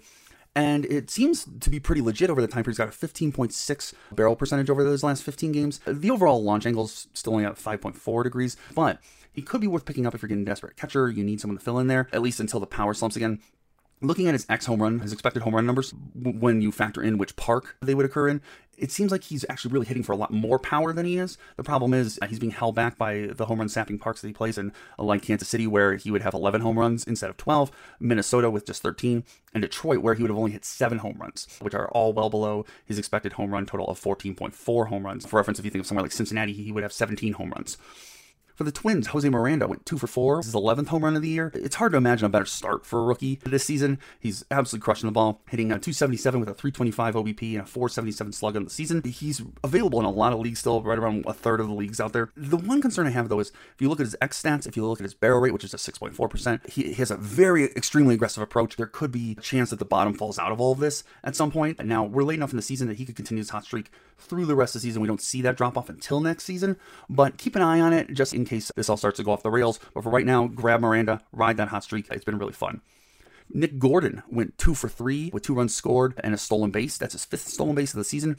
and 0.57 0.85
it 0.85 1.11
seems 1.11 1.45
to 1.59 1.69
be 1.69 1.79
pretty 1.79 2.01
legit 2.01 2.31
over 2.31 2.41
the 2.41 2.47
time 2.47 2.63
period. 2.63 2.77
He's 2.77 2.77
got 2.79 2.87
a 2.87 3.07
15.6 3.07 3.93
barrel 4.11 4.35
percentage 4.35 4.71
over 4.71 4.83
those 4.83 5.03
last 5.03 5.21
15 5.21 5.51
games. 5.51 5.79
The 5.85 6.09
overall 6.09 6.43
launch 6.43 6.65
angle 6.65 6.85
is 6.85 7.07
still 7.13 7.33
only 7.33 7.45
at 7.45 7.57
5.4 7.57 8.23
degrees, 8.23 8.57
but 8.73 8.99
he 9.31 9.43
could 9.43 9.61
be 9.61 9.67
worth 9.67 9.85
picking 9.85 10.07
up 10.07 10.15
if 10.15 10.23
you're 10.23 10.29
getting 10.29 10.45
desperate 10.45 10.75
catcher. 10.75 11.11
You 11.11 11.23
need 11.23 11.39
someone 11.39 11.59
to 11.59 11.63
fill 11.63 11.77
in 11.77 11.85
there, 11.85 12.07
at 12.11 12.23
least 12.23 12.39
until 12.39 12.59
the 12.59 12.65
power 12.65 12.95
slumps 12.95 13.15
again. 13.15 13.39
Looking 13.99 14.27
at 14.27 14.33
his 14.33 14.45
X 14.47 14.67
home 14.67 14.83
run, 14.83 14.99
his 14.99 15.11
expected 15.11 15.41
home 15.41 15.55
run 15.55 15.65
numbers, 15.65 15.91
when 16.13 16.61
you 16.61 16.71
factor 16.71 17.01
in 17.01 17.17
which 17.17 17.35
park 17.35 17.77
they 17.81 17.95
would 17.95 18.05
occur 18.05 18.27
in, 18.27 18.41
it 18.77 18.91
seems 18.91 19.11
like 19.11 19.23
he's 19.23 19.43
actually 19.49 19.71
really 19.71 19.87
hitting 19.87 20.03
for 20.03 20.11
a 20.11 20.15
lot 20.15 20.31
more 20.31 20.59
power 20.59 20.93
than 20.93 21.05
he 21.05 21.17
is. 21.17 21.35
The 21.55 21.63
problem 21.63 21.95
is 21.95 22.19
uh, 22.21 22.27
he's 22.27 22.37
being 22.37 22.51
held 22.51 22.75
back 22.75 22.95
by 22.95 23.29
the 23.33 23.47
home 23.47 23.57
run 23.57 23.69
sapping 23.69 23.97
parks 23.97 24.21
that 24.21 24.27
he 24.27 24.33
plays 24.33 24.59
in, 24.59 24.71
uh, 24.99 25.03
like 25.03 25.23
Kansas 25.23 25.49
City, 25.49 25.65
where 25.65 25.95
he 25.95 26.11
would 26.11 26.21
have 26.21 26.35
11 26.35 26.61
home 26.61 26.77
runs 26.77 27.05
instead 27.05 27.31
of 27.31 27.37
12, 27.37 27.71
Minnesota 27.99 28.51
with 28.51 28.67
just 28.67 28.83
13, 28.83 29.23
and 29.55 29.63
Detroit, 29.63 30.03
where 30.03 30.13
he 30.13 30.21
would 30.21 30.29
have 30.29 30.37
only 30.37 30.51
hit 30.51 30.63
seven 30.63 30.99
home 30.99 31.17
runs, 31.17 31.47
which 31.59 31.73
are 31.73 31.89
all 31.89 32.13
well 32.13 32.29
below 32.29 32.65
his 32.85 32.99
expected 32.99 33.33
home 33.33 33.51
run 33.51 33.65
total 33.65 33.87
of 33.87 33.99
14.4 33.99 34.87
home 34.89 35.05
runs. 35.07 35.25
For 35.25 35.37
reference, 35.37 35.57
if 35.57 35.65
you 35.65 35.71
think 35.71 35.81
of 35.81 35.87
somewhere 35.87 36.03
like 36.03 36.11
Cincinnati, 36.11 36.53
he 36.53 36.71
would 36.71 36.83
have 36.83 36.93
17 36.93 37.33
home 37.33 37.49
runs. 37.49 37.77
For 38.57 38.63
the 38.63 38.71
Twins, 38.71 39.05
Jose 39.09 39.29
Miranda 39.29 39.67
went 39.67 39.85
two 39.85 39.99
for 39.99 40.07
four. 40.07 40.37
This 40.37 40.47
is 40.47 40.53
his 40.53 40.59
11th 40.59 40.87
home 40.87 41.03
run 41.03 41.15
of 41.15 41.21
the 41.21 41.29
year. 41.29 41.51
It's 41.53 41.75
hard 41.75 41.91
to 41.91 41.97
imagine 41.99 42.25
a 42.25 42.29
better 42.29 42.43
start 42.43 42.87
for 42.87 42.97
a 42.97 43.03
rookie 43.03 43.39
this 43.45 43.63
season. 43.63 43.99
He's 44.19 44.43
absolutely 44.49 44.83
crushing 44.83 45.07
the 45.07 45.11
ball, 45.11 45.43
hitting 45.47 45.67
a 45.67 45.77
277 45.77 46.39
with 46.39 46.49
a 46.49 46.55
325 46.55 47.13
OBP 47.13 47.51
and 47.51 47.61
a 47.61 47.65
477 47.67 48.33
slug 48.33 48.55
on 48.55 48.63
the 48.63 48.71
season. 48.71 49.03
He's 49.03 49.43
available 49.63 49.99
in 49.99 50.07
a 50.07 50.09
lot 50.09 50.33
of 50.33 50.39
leagues 50.39 50.57
still, 50.57 50.81
right 50.81 50.97
around 50.97 51.23
a 51.27 51.33
third 51.33 51.59
of 51.59 51.67
the 51.67 51.73
leagues 51.75 51.99
out 51.99 52.13
there. 52.13 52.31
The 52.35 52.57
one 52.57 52.81
concern 52.81 53.05
I 53.05 53.11
have 53.11 53.29
though 53.29 53.41
is 53.41 53.49
if 53.75 53.79
you 53.79 53.89
look 53.89 53.99
at 53.99 54.07
his 54.07 54.15
X 54.21 54.41
stats, 54.41 54.65
if 54.65 54.75
you 54.75 54.87
look 54.87 54.99
at 54.99 55.03
his 55.03 55.13
barrel 55.13 55.39
rate, 55.39 55.53
which 55.53 55.63
is 55.63 55.75
a 55.75 55.77
6.4%, 55.77 56.67
he 56.67 56.93
has 56.93 57.11
a 57.11 57.15
very 57.15 57.65
extremely 57.65 58.15
aggressive 58.15 58.41
approach. 58.41 58.75
There 58.75 58.87
could 58.87 59.11
be 59.11 59.35
a 59.37 59.41
chance 59.41 59.69
that 59.69 59.77
the 59.77 59.85
bottom 59.85 60.15
falls 60.15 60.39
out 60.39 60.51
of 60.51 60.59
all 60.59 60.71
of 60.71 60.79
this 60.79 61.03
at 61.23 61.35
some 61.35 61.51
point. 61.51 61.85
Now 61.85 62.05
we're 62.05 62.23
late 62.23 62.37
enough 62.37 62.53
in 62.53 62.57
the 62.57 62.63
season 62.63 62.87
that 62.87 62.97
he 62.97 63.05
could 63.05 63.15
continue 63.15 63.41
his 63.41 63.51
hot 63.51 63.65
streak 63.65 63.91
through 64.17 64.47
the 64.47 64.55
rest 64.55 64.73
of 64.73 64.81
the 64.81 64.87
season. 64.87 65.03
We 65.03 65.07
don't 65.07 65.21
see 65.21 65.43
that 65.43 65.57
drop 65.57 65.77
off 65.77 65.89
until 65.89 66.21
next 66.21 66.45
season, 66.45 66.77
but 67.07 67.37
keep 67.37 67.55
an 67.55 67.61
eye 67.61 67.79
on 67.79 67.93
it 67.93 68.11
just 68.15 68.33
in 68.33 68.46
case 68.47 68.71
this 68.75 68.89
all 68.89 68.97
starts 68.97 69.17
to 69.17 69.23
go 69.23 69.31
off 69.31 69.43
the 69.43 69.51
rails. 69.51 69.79
But 69.93 70.03
for 70.03 70.09
right 70.09 70.25
now, 70.25 70.47
grab 70.47 70.81
Miranda, 70.81 71.21
ride 71.31 71.57
that 71.57 71.69
hot 71.69 71.83
streak. 71.83 72.07
It's 72.09 72.25
been 72.25 72.37
really 72.37 72.53
fun. 72.53 72.81
Nick 73.49 73.79
Gordon 73.79 74.23
went 74.29 74.57
two 74.57 74.73
for 74.73 74.89
three 74.89 75.29
with 75.33 75.43
two 75.43 75.53
runs 75.53 75.73
scored 75.73 76.13
and 76.23 76.33
a 76.33 76.37
stolen 76.37 76.71
base. 76.71 76.97
That's 76.97 77.13
his 77.13 77.25
fifth 77.25 77.47
stolen 77.47 77.75
base 77.75 77.93
of 77.93 77.97
the 77.97 78.03
season. 78.03 78.37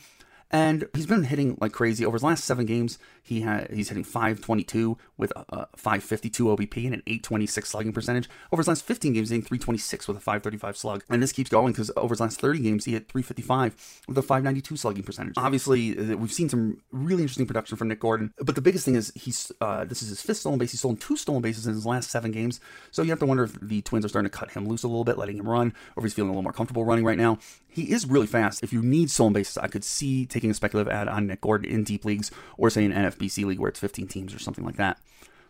And 0.50 0.89
he's 0.95 1.06
been 1.06 1.25
hitting 1.25 1.59
like 1.61 1.73
crazy. 1.73 2.05
Over 2.06 2.15
his 2.15 2.23
last 2.23 2.45
seven 2.45 2.65
games, 2.65 2.99
he 3.23 3.43
had 3.43 3.71
he's 3.71 3.89
hitting 3.89 4.05
522 4.05 4.97
with 5.19 5.31
a, 5.37 5.67
552 5.77 6.45
OBP 6.45 6.85
and 6.87 6.95
an 6.95 7.03
826 7.06 7.69
slugging 7.69 7.93
percentage. 7.93 8.29
Over 8.50 8.61
his 8.61 8.69
last 8.69 8.85
15 8.85 9.12
games, 9.12 9.29
hitting 9.29 9.43
326 9.43 10.09
with 10.09 10.17
a 10.17 10.21
535 10.21 10.77
slug. 10.77 11.05
And 11.11 11.23
this 11.23 11.33
keeps 11.33 11.50
going 11.50 11.73
because 11.73 11.91
over 11.97 12.12
his 12.12 12.21
last 12.21 12.41
30 12.41 12.61
games, 12.61 12.87
he 12.87 12.93
hit 12.93 13.09
355 13.09 14.03
with 14.09 14.17
a 14.17 14.23
592 14.23 14.77
slugging 14.77 15.03
percentage. 15.03 15.35
Obviously, 15.37 15.99
uh, 15.99 16.17
we've 16.17 16.33
seen 16.33 16.49
some 16.49 16.81
really 16.93 17.23
interesting 17.23 17.47
production 17.47 17.77
from 17.77 17.89
Nick 17.89 18.01
Gordon. 18.01 18.33
But 18.39 18.55
the 18.55 18.62
biggest 18.62 18.87
thing 18.87 18.94
is 18.94 19.12
he's 19.15 19.53
uh, 19.61 19.85
this 19.85 20.03
is 20.03 20.09
his 20.09 20.23
fifth 20.23 20.39
stolen 20.39 20.59
base. 20.59 20.71
He's 20.71 20.81
stolen 20.81 20.97
two 20.97 21.19
stolen 21.19 21.43
bases 21.43 21.67
in 21.67 21.75
his 21.75 21.85
last 21.85 22.11
seven 22.11 22.31
games. 22.31 22.61
So 22.91 23.03
you 23.03 23.11
have 23.11 23.21
to 23.21 23.27
wonder 23.27 23.44
if 23.44 23.59
the 23.61 23.83
Twins 23.83 24.06
are 24.06 24.09
starting 24.09 24.31
to 24.31 24.37
cut 24.37 24.53
him 24.53 24.67
loose 24.67 24.83
a 24.83 24.89
little 24.89 25.05
bit, 25.05 25.19
letting 25.19 25.37
him 25.37 25.49
run, 25.49 25.75
or 25.94 26.01
if 26.01 26.05
he's 26.05 26.15
feeling 26.15 26.31
a 26.31 26.33
little 26.33 26.43
more 26.43 26.55
comfortable 26.55 26.87
running 26.87 27.05
right 27.05 27.19
now. 27.19 27.39
He 27.69 27.93
is 27.93 28.06
really 28.06 28.27
fast. 28.27 28.65
If 28.65 28.73
you 28.73 28.83
need 28.83 29.11
stolen 29.11 29.35
bases, 29.35 29.59
I 29.59 29.69
could 29.69 29.85
see 29.85 30.27
taking 30.38 30.50
a 30.52 30.55
speculative 30.55 30.93
ad 30.93 31.08
on 31.08 31.26
Nick 31.26 31.40
Gordon 31.40 31.69
in 31.69 31.82
deep 31.82 32.05
leagues 32.05 32.31
or 32.56 32.70
say 32.70 32.85
an 32.85 32.93
NFBC 32.93 33.44
league 33.44 33.58
where 33.58 33.69
it's 33.69 33.81
15 33.81 34.06
teams 34.06 34.32
or 34.32 34.38
something 34.38 34.64
like 34.64 34.76
that. 34.76 34.99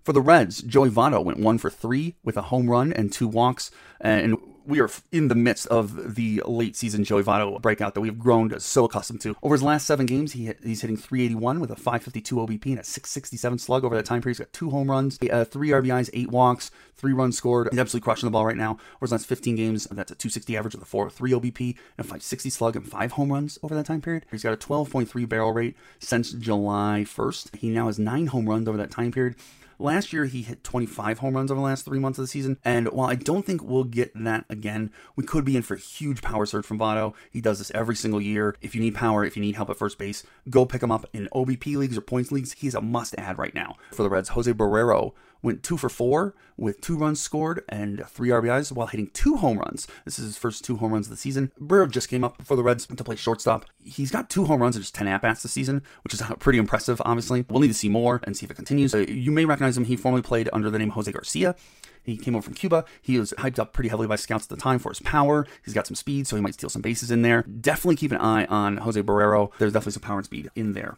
For 0.03 0.13
the 0.13 0.21
Reds, 0.21 0.63
Joey 0.63 0.91
Votto 0.91 1.23
went 1.23 1.39
one 1.39 1.59
for 1.59 1.71
three 1.71 2.17
with 2.25 2.37
a 2.37 2.43
home 2.43 2.71
run 2.71 2.93
and 2.93 3.13
two 3.13 3.29
walks. 3.29 3.71
And 4.01 4.39
we 4.69 4.81
are 4.81 4.91
in 5.11 5.29
the 5.29 5.35
midst 5.35 5.67
of 5.69 6.15
the 6.15 6.43
late 6.47 6.77
season 6.77 7.03
Joey 7.03 7.23
Votto 7.23 7.61
breakout 7.61 7.95
that 7.95 8.03
we've 8.03 8.19
grown 8.19 8.61
so 8.61 8.85
accustomed 8.85 9.23
to. 9.23 9.35
Over 9.43 9.55
his 9.55 9.63
last 9.63 9.87
seven 9.87 10.05
games, 10.05 10.33
he 10.33 10.53
he's 10.63 10.83
hitting 10.83 10.97
381 10.97 11.59
with 11.59 11.71
a 11.71 11.77
552 11.77 12.37
OBP 12.37 12.67
and 12.67 12.79
a 12.79 12.85
667 12.85 13.59
slug 13.59 13.85
over 13.85 13.97
that 13.97 14.05
time 14.05 14.21
period. 14.21 14.37
He's 14.37 14.45
got 14.45 14.53
two 14.53 14.69
home 14.69 14.91
runs, 14.91 15.19
uh, 15.33 15.45
three 15.45 15.71
RBIs, 15.71 16.11
eight 16.13 16.31
walks, 16.31 16.71
three 16.95 17.15
runs 17.15 17.39
scored. 17.39 17.69
He's 17.71 17.81
absolutely 17.81 18.05
crushing 18.05 18.27
the 18.27 18.31
ball 18.31 18.45
right 18.45 18.57
now. 18.57 18.73
Over 18.73 19.07
his 19.07 19.13
last 19.13 19.27
15 19.27 19.57
games, 19.57 19.87
that's 19.87 20.13
a 20.13 20.15
260 20.15 20.57
average 20.57 20.75
with 20.75 20.83
a 20.83 20.87
403 20.87 21.33
OBP 21.33 21.61
and 21.97 22.01
a 22.01 22.03
560 22.05 22.51
slug 22.51 22.77
and 22.77 22.87
five 22.87 23.13
home 23.13 23.33
runs 23.33 23.59
over 23.63 23.75
that 23.75 23.87
time 23.87 24.03
period. 24.03 24.27
He's 24.31 24.43
got 24.43 24.53
a 24.53 24.57
12.3 24.57 25.29
barrel 25.29 25.53
rate 25.53 25.77
since 25.99 26.33
July 26.33 27.05
1st. 27.07 27.57
He 27.57 27.71
now 27.71 27.87
has 27.87 27.99
nine 27.99 28.27
home 28.27 28.49
runs 28.49 28.69
over 28.69 28.77
that 28.77 28.91
time 28.91 29.13
period. 29.13 29.37
Last 29.81 30.13
year, 30.13 30.25
he 30.25 30.43
hit 30.43 30.65
25 30.65 31.21
home 31.21 31.35
runs 31.35 31.53
over 31.53 31.61
the 31.61 31.65
last 31.65 31.85
three 31.85 32.01
months 32.01 32.19
of 32.19 32.25
the 32.25 32.29
season. 32.29 32.59
And 32.65 32.89
while 32.89 33.09
I 33.09 33.15
don't 33.15 33.47
think 33.47 33.63
we'll 33.63 33.85
get 33.85 34.13
that 34.25 34.45
again, 34.51 34.91
we 35.15 35.25
could 35.25 35.45
be 35.45 35.57
in 35.57 35.63
for 35.63 35.75
a 35.75 35.79
huge 35.79 36.21
power 36.21 36.47
surge 36.47 36.67
from 36.67 36.81
Votto. 36.81 37.15
He 37.31 37.41
does 37.41 37.59
this 37.59 37.71
every 37.75 37.95
single 37.95 38.21
year. 38.21 38.57
If 38.61 38.75
you 38.75 38.81
need 38.81 38.97
power, 38.97 39.25
if 39.25 39.37
you 39.37 39.41
need 39.41 39.55
help 39.55 39.71
at 39.71 39.77
first 39.77 39.97
base, 39.97 40.25
go 40.51 40.67
pick 40.67 40.83
him 40.83 40.91
up 40.91 41.07
in 41.13 41.29
OBP 41.33 41.77
leagues 41.77 41.97
or 41.97 42.01
points 42.01 42.33
leagues. 42.33 42.53
He's 42.55 42.75
a 42.75 42.81
must 42.81 43.15
add 43.17 43.39
right 43.39 43.55
now. 43.55 43.77
For 43.93 44.03
the 44.03 44.11
Reds, 44.11 44.31
Jose 44.31 44.53
Barrero 44.53 45.13
went 45.43 45.63
two 45.63 45.77
for 45.77 45.89
four 45.89 46.35
with 46.57 46.81
two 46.81 46.97
runs 46.97 47.21
scored 47.21 47.65
and 47.69 48.05
three 48.09 48.29
RBIs 48.29 48.73
while 48.73 48.89
hitting 48.89 49.09
two 49.09 49.37
home 49.37 49.59
runs. 49.59 49.87
This 50.05 50.19
is 50.19 50.27
his 50.27 50.39
first 50.39 50.65
two 50.65 50.77
home 50.77 50.93
runs 50.93 51.07
of 51.07 51.11
the 51.11 51.17
season. 51.17 51.53
Barrero 51.61 51.91
just 51.91 52.09
came 52.09 52.25
up 52.25 52.43
for 52.43 52.57
the 52.57 52.63
Reds 52.63 52.87
to 52.87 53.05
play 53.05 53.17
shortstop. 53.17 53.65
He's 53.85 54.11
got 54.11 54.29
two 54.29 54.45
home 54.45 54.61
runs 54.61 54.77
in 54.77 54.83
just 54.83 54.95
10 54.95 55.07
at 55.07 55.23
bats 55.23 55.43
this 55.43 55.53
season, 55.53 55.83
which 56.03 56.13
is 56.13 56.23
pretty 56.41 56.59
impressive, 56.59 57.01
obviously. 57.05 57.45
We'll 57.49 57.61
need 57.61 57.69
to 57.69 57.75
see 57.75 57.89
more 57.89 58.21
and 58.25 58.37
see 58.37 58.45
if 58.45 58.51
it 58.51 58.55
continues. 58.55 58.95
Uh, 58.95 58.99
you 59.09 59.31
may 59.31 59.45
recognize 59.45 59.77
him. 59.77 59.85
He 59.85 59.97
formerly 59.97 60.23
played 60.23 60.49
under 60.53 60.71
the 60.71 60.79
name 60.79 60.91
Jose 60.91 61.11
Garcia. 61.11 61.55
He 62.03 62.17
came 62.17 62.35
over 62.35 62.43
from 62.43 62.55
Cuba. 62.55 62.85
He 63.03 63.19
was 63.19 63.35
hyped 63.39 63.59
up 63.59 63.73
pretty 63.73 63.91
heavily 63.91 64.09
by 64.09 64.17
scouts 64.17 64.45
at 64.45 64.51
the 64.51 64.57
time 64.57 64.79
for 64.79 64.91
his 64.91 65.01
power. 65.01 65.47
He's 65.65 65.75
got 65.75 65.87
some 65.87 65.95
speed, 65.95 66.27
so 66.27 66.37
he 66.37 66.43
might 66.43 66.55
steal 66.55 66.71
some 66.71 66.83
bases 66.83 67.11
in 67.11 67.23
there. 67.23 67.43
Definitely 67.43 67.97
keep 67.97 68.13
an 68.13 68.19
eye 68.19 68.47
on 68.47 68.79
Jose 68.79 69.01
Barrero. 69.03 69.51
There's 69.59 69.73
definitely 69.73 69.93
some 69.93 70.03
power 70.03 70.17
and 70.17 70.25
speed 70.25 70.51
in 70.55 70.73
there. 70.73 70.97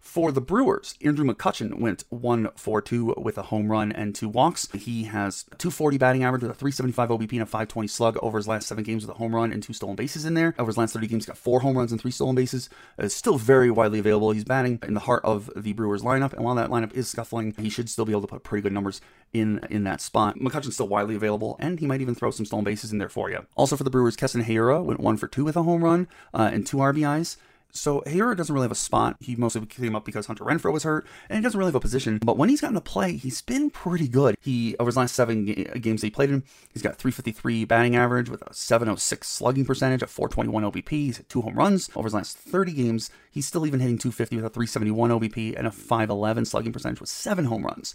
For 0.00 0.32
the 0.32 0.40
Brewers, 0.40 0.94
Andrew 1.04 1.26
McCutchen 1.26 1.78
went 1.78 2.04
1 2.08 2.48
4 2.56 2.82
2 2.82 3.14
with 3.18 3.36
a 3.36 3.42
home 3.42 3.70
run 3.70 3.92
and 3.92 4.14
two 4.14 4.30
walks. 4.30 4.66
He 4.72 5.04
has 5.04 5.44
240 5.58 5.98
batting 5.98 6.24
average 6.24 6.42
with 6.42 6.50
a 6.50 6.54
375 6.54 7.10
OBP 7.10 7.32
and 7.32 7.42
a 7.42 7.46
520 7.46 7.86
slug 7.86 8.18
over 8.22 8.38
his 8.38 8.48
last 8.48 8.66
seven 8.66 8.82
games 8.82 9.06
with 9.06 9.14
a 9.14 9.18
home 9.18 9.34
run 9.34 9.52
and 9.52 9.62
two 9.62 9.74
stolen 9.74 9.96
bases 9.96 10.24
in 10.24 10.32
there. 10.32 10.54
Over 10.58 10.70
his 10.70 10.78
last 10.78 10.94
30 10.94 11.06
games, 11.06 11.26
got 11.26 11.36
four 11.36 11.60
home 11.60 11.76
runs 11.76 11.92
and 11.92 12.00
three 12.00 12.10
stolen 12.10 12.34
bases. 12.34 12.70
It's 12.98 13.14
still 13.14 13.36
very 13.36 13.70
widely 13.70 13.98
available. 13.98 14.32
He's 14.32 14.42
batting 14.42 14.80
in 14.82 14.94
the 14.94 15.00
heart 15.00 15.22
of 15.22 15.50
the 15.54 15.74
Brewers 15.74 16.02
lineup, 16.02 16.32
and 16.32 16.44
while 16.44 16.54
that 16.54 16.70
lineup 16.70 16.94
is 16.94 17.08
scuffling, 17.08 17.54
he 17.58 17.68
should 17.68 17.90
still 17.90 18.06
be 18.06 18.12
able 18.12 18.22
to 18.22 18.26
put 18.26 18.42
pretty 18.42 18.62
good 18.62 18.72
numbers 18.72 19.02
in 19.34 19.60
in 19.68 19.84
that 19.84 20.00
spot. 20.00 20.38
McCutchen's 20.38 20.74
still 20.74 20.88
widely 20.88 21.14
available, 21.14 21.56
and 21.60 21.78
he 21.78 21.86
might 21.86 22.00
even 22.00 22.14
throw 22.14 22.30
some 22.30 22.46
stolen 22.46 22.64
bases 22.64 22.90
in 22.90 22.98
there 22.98 23.10
for 23.10 23.30
you. 23.30 23.44
Also 23.54 23.76
for 23.76 23.84
the 23.84 23.90
Brewers, 23.90 24.16
Keston 24.16 24.44
Hiura 24.44 24.82
went 24.82 24.98
one 24.98 25.18
for 25.18 25.28
two 25.28 25.44
with 25.44 25.56
a 25.56 25.62
home 25.62 25.84
run 25.84 26.08
uh, 26.32 26.50
and 26.50 26.66
two 26.66 26.78
RBIs. 26.78 27.36
So 27.72 28.02
Hiura 28.06 28.36
doesn't 28.36 28.52
really 28.52 28.64
have 28.64 28.72
a 28.72 28.76
spot. 28.76 29.16
He 29.20 29.36
mostly 29.36 29.64
came 29.66 29.94
up 29.94 30.04
because 30.04 30.26
Hunter 30.26 30.44
Renfroe 30.44 30.72
was 30.72 30.82
hurt, 30.82 31.06
and 31.28 31.38
he 31.38 31.42
doesn't 31.42 31.58
really 31.58 31.68
have 31.68 31.76
a 31.76 31.80
position. 31.80 32.18
But 32.24 32.36
when 32.36 32.48
he's 32.48 32.60
gotten 32.60 32.74
to 32.74 32.80
play, 32.80 33.16
he's 33.16 33.42
been 33.42 33.70
pretty 33.70 34.08
good. 34.08 34.36
He 34.40 34.76
over 34.78 34.88
his 34.88 34.96
last 34.96 35.14
seven 35.14 35.44
ga- 35.44 35.78
games 35.78 36.02
he 36.02 36.10
played 36.10 36.30
in, 36.30 36.42
he's 36.72 36.82
got 36.82 36.96
353 36.96 37.64
batting 37.64 37.96
average 37.96 38.28
with 38.28 38.42
a 38.42 38.52
706 38.52 39.28
slugging 39.28 39.64
percentage, 39.64 40.02
a 40.02 40.06
421 40.06 40.64
OBP. 40.72 40.90
He's 40.90 41.22
two 41.28 41.42
home 41.42 41.54
runs 41.54 41.90
over 41.94 42.06
his 42.06 42.14
last 42.14 42.36
30 42.36 42.72
games. 42.72 43.10
He's 43.30 43.46
still 43.46 43.66
even 43.66 43.80
hitting 43.80 43.98
250 43.98 44.36
with 44.36 44.44
a 44.44 44.50
371 44.50 45.10
OBP 45.10 45.54
and 45.56 45.66
a 45.66 45.70
511 45.70 46.44
slugging 46.44 46.72
percentage 46.72 47.00
with 47.00 47.08
seven 47.08 47.44
home 47.46 47.64
runs. 47.64 47.94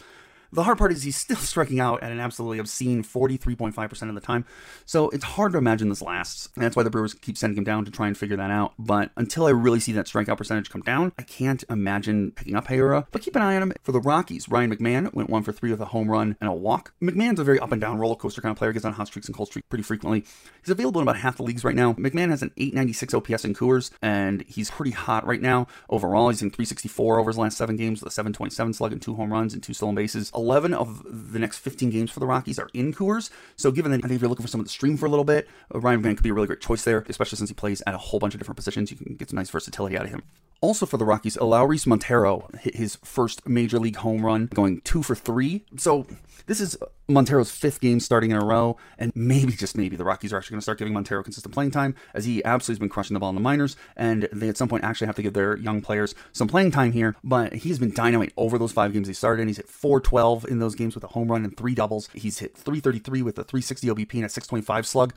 The 0.51 0.63
hard 0.63 0.77
part 0.77 0.91
is 0.91 1.03
he's 1.03 1.15
still 1.15 1.35
striking 1.37 1.79
out 1.79 2.03
at 2.03 2.11
an 2.11 2.19
absolutely 2.19 2.59
obscene 2.59 3.03
43.5% 3.03 4.09
of 4.09 4.15
the 4.15 4.21
time. 4.21 4.45
So 4.85 5.09
it's 5.09 5.23
hard 5.23 5.51
to 5.53 5.57
imagine 5.57 5.89
this 5.89 6.01
lasts. 6.01 6.49
And 6.55 6.63
that's 6.63 6.75
why 6.75 6.83
the 6.83 6.89
Brewers 6.89 7.13
keep 7.13 7.37
sending 7.37 7.57
him 7.57 7.63
down 7.63 7.85
to 7.85 7.91
try 7.91 8.07
and 8.07 8.17
figure 8.17 8.37
that 8.37 8.51
out. 8.51 8.73
But 8.79 9.11
until 9.17 9.45
I 9.45 9.51
really 9.51 9.79
see 9.79 9.91
that 9.93 10.05
strikeout 10.05 10.37
percentage 10.37 10.69
come 10.69 10.81
down, 10.81 11.11
I 11.17 11.23
can't 11.23 11.63
imagine 11.69 12.31
picking 12.31 12.55
up 12.55 12.67
Hiura. 12.67 13.07
But 13.11 13.21
keep 13.21 13.35
an 13.35 13.41
eye 13.41 13.55
on 13.55 13.63
him. 13.63 13.73
For 13.83 13.91
the 13.91 13.99
Rockies, 13.99 14.49
Ryan 14.49 14.75
McMahon 14.75 15.13
went 15.13 15.29
one 15.29 15.43
for 15.43 15.51
three 15.51 15.71
with 15.71 15.81
a 15.81 15.85
home 15.85 16.09
run 16.09 16.35
and 16.39 16.49
a 16.49 16.53
walk. 16.53 16.93
McMahon's 17.01 17.39
a 17.39 17.43
very 17.43 17.59
up 17.59 17.71
and 17.71 17.81
down 17.81 17.97
roller 17.97 18.15
coaster 18.15 18.41
kind 18.41 18.51
of 18.51 18.57
player. 18.57 18.71
He 18.71 18.75
Gets 18.75 18.85
on 18.85 18.93
hot 18.93 19.07
streaks 19.07 19.27
and 19.27 19.35
cold 19.35 19.49
streaks 19.49 19.67
pretty 19.69 19.83
frequently. 19.83 20.25
He's 20.61 20.69
available 20.69 20.99
in 20.99 21.07
about 21.07 21.17
half 21.17 21.37
the 21.37 21.43
leagues 21.43 21.63
right 21.63 21.75
now. 21.75 21.93
McMahon 21.93 22.29
has 22.29 22.41
an 22.41 22.51
896 22.57 23.13
OPS 23.13 23.45
in 23.45 23.53
Coors, 23.53 23.91
and 24.01 24.43
he's 24.47 24.69
pretty 24.69 24.91
hot 24.91 25.25
right 25.25 25.41
now. 25.41 25.67
Overall, 25.89 26.29
he's 26.29 26.41
in 26.41 26.49
364 26.49 27.19
over 27.19 27.29
his 27.29 27.37
last 27.37 27.57
seven 27.57 27.77
games 27.77 28.01
with 28.01 28.11
a 28.11 28.13
727 28.13 28.73
slug 28.73 28.91
and 28.91 29.01
two 29.01 29.15
home 29.15 29.31
runs 29.31 29.53
and 29.53 29.63
two 29.63 29.73
stolen 29.73 29.95
bases. 29.95 30.31
11 30.35 30.73
of 30.73 31.03
the 31.33 31.39
next 31.39 31.59
15 31.59 31.89
games 31.89 32.11
for 32.11 32.19
the 32.19 32.25
Rockies 32.25 32.59
are 32.59 32.69
in 32.73 32.93
Coors. 32.93 33.29
So, 33.55 33.71
given 33.71 33.91
that 33.91 34.03
I 34.03 34.07
think 34.07 34.17
if 34.17 34.21
you're 34.21 34.29
looking 34.29 34.45
for 34.45 34.49
someone 34.49 34.65
to 34.65 34.71
stream 34.71 34.97
for 34.97 35.05
a 35.05 35.09
little 35.09 35.25
bit, 35.25 35.47
uh, 35.73 35.79
Ryan 35.79 36.01
McMahon 36.01 36.17
could 36.17 36.23
be 36.23 36.29
a 36.29 36.33
really 36.33 36.47
great 36.47 36.61
choice 36.61 36.83
there, 36.83 37.05
especially 37.07 37.37
since 37.37 37.49
he 37.49 37.53
plays 37.53 37.81
at 37.87 37.93
a 37.93 37.97
whole 37.97 38.19
bunch 38.19 38.33
of 38.33 38.39
different 38.39 38.57
positions. 38.57 38.91
You 38.91 38.97
can 38.97 39.15
get 39.15 39.29
some 39.29 39.37
nice 39.37 39.49
versatility 39.49 39.97
out 39.97 40.05
of 40.05 40.11
him. 40.11 40.23
Also 40.61 40.85
for 40.85 40.97
the 40.97 41.05
Rockies, 41.05 41.37
Lauris 41.37 41.85
Montero 41.85 42.47
hit 42.59 42.75
his 42.75 42.97
first 43.03 43.47
major 43.47 43.77
league 43.77 43.97
home 43.97 44.25
run, 44.25 44.47
going 44.47 44.81
two 44.81 45.03
for 45.03 45.15
three. 45.15 45.65
So 45.77 46.07
this 46.47 46.59
is 46.59 46.77
Montero's 47.07 47.51
fifth 47.51 47.81
game 47.81 47.99
starting 47.99 48.31
in 48.31 48.37
a 48.37 48.45
row, 48.45 48.77
and 48.97 49.11
maybe 49.15 49.53
just 49.53 49.77
maybe 49.77 49.95
the 49.95 50.03
Rockies 50.03 50.33
are 50.33 50.37
actually 50.37 50.55
going 50.55 50.59
to 50.59 50.63
start 50.63 50.79
giving 50.79 50.93
Montero 50.93 51.23
consistent 51.23 51.53
playing 51.53 51.71
time, 51.71 51.93
as 52.13 52.25
he 52.25 52.43
absolutely 52.43 52.73
has 52.73 52.79
been 52.79 52.89
crushing 52.89 53.13
the 53.13 53.19
ball 53.19 53.29
in 53.29 53.35
the 53.35 53.41
minors, 53.41 53.75
and 53.95 54.27
they 54.31 54.49
at 54.49 54.57
some 54.57 54.67
point 54.67 54.83
actually 54.83 55.07
have 55.07 55.15
to 55.17 55.21
give 55.21 55.33
their 55.33 55.57
young 55.57 55.81
players 55.81 56.15
some 56.33 56.47
playing 56.47 56.71
time 56.71 56.91
here. 56.91 57.15
But 57.23 57.53
he's 57.53 57.79
been 57.79 57.93
dynamite 57.93 58.33
over 58.37 58.57
those 58.57 58.71
five 58.71 58.93
games 58.93 59.07
he 59.07 59.13
started 59.13 59.43
in. 59.43 59.47
He's 59.49 59.57
hit 59.57 59.69
412 59.69 60.45
in 60.45 60.59
those 60.59 60.75
games 60.75 60.95
with 60.95 61.03
a 61.03 61.07
home 61.07 61.31
run 61.31 61.43
and 61.43 61.55
three 61.55 61.75
doubles. 61.75 62.09
He's 62.13 62.39
hit 62.39 62.57
333 62.57 63.21
with 63.21 63.37
a 63.37 63.43
360 63.43 63.87
OBP 63.87 64.13
and 64.15 64.25
a 64.25 64.29
625 64.29 64.87
slug 64.87 65.13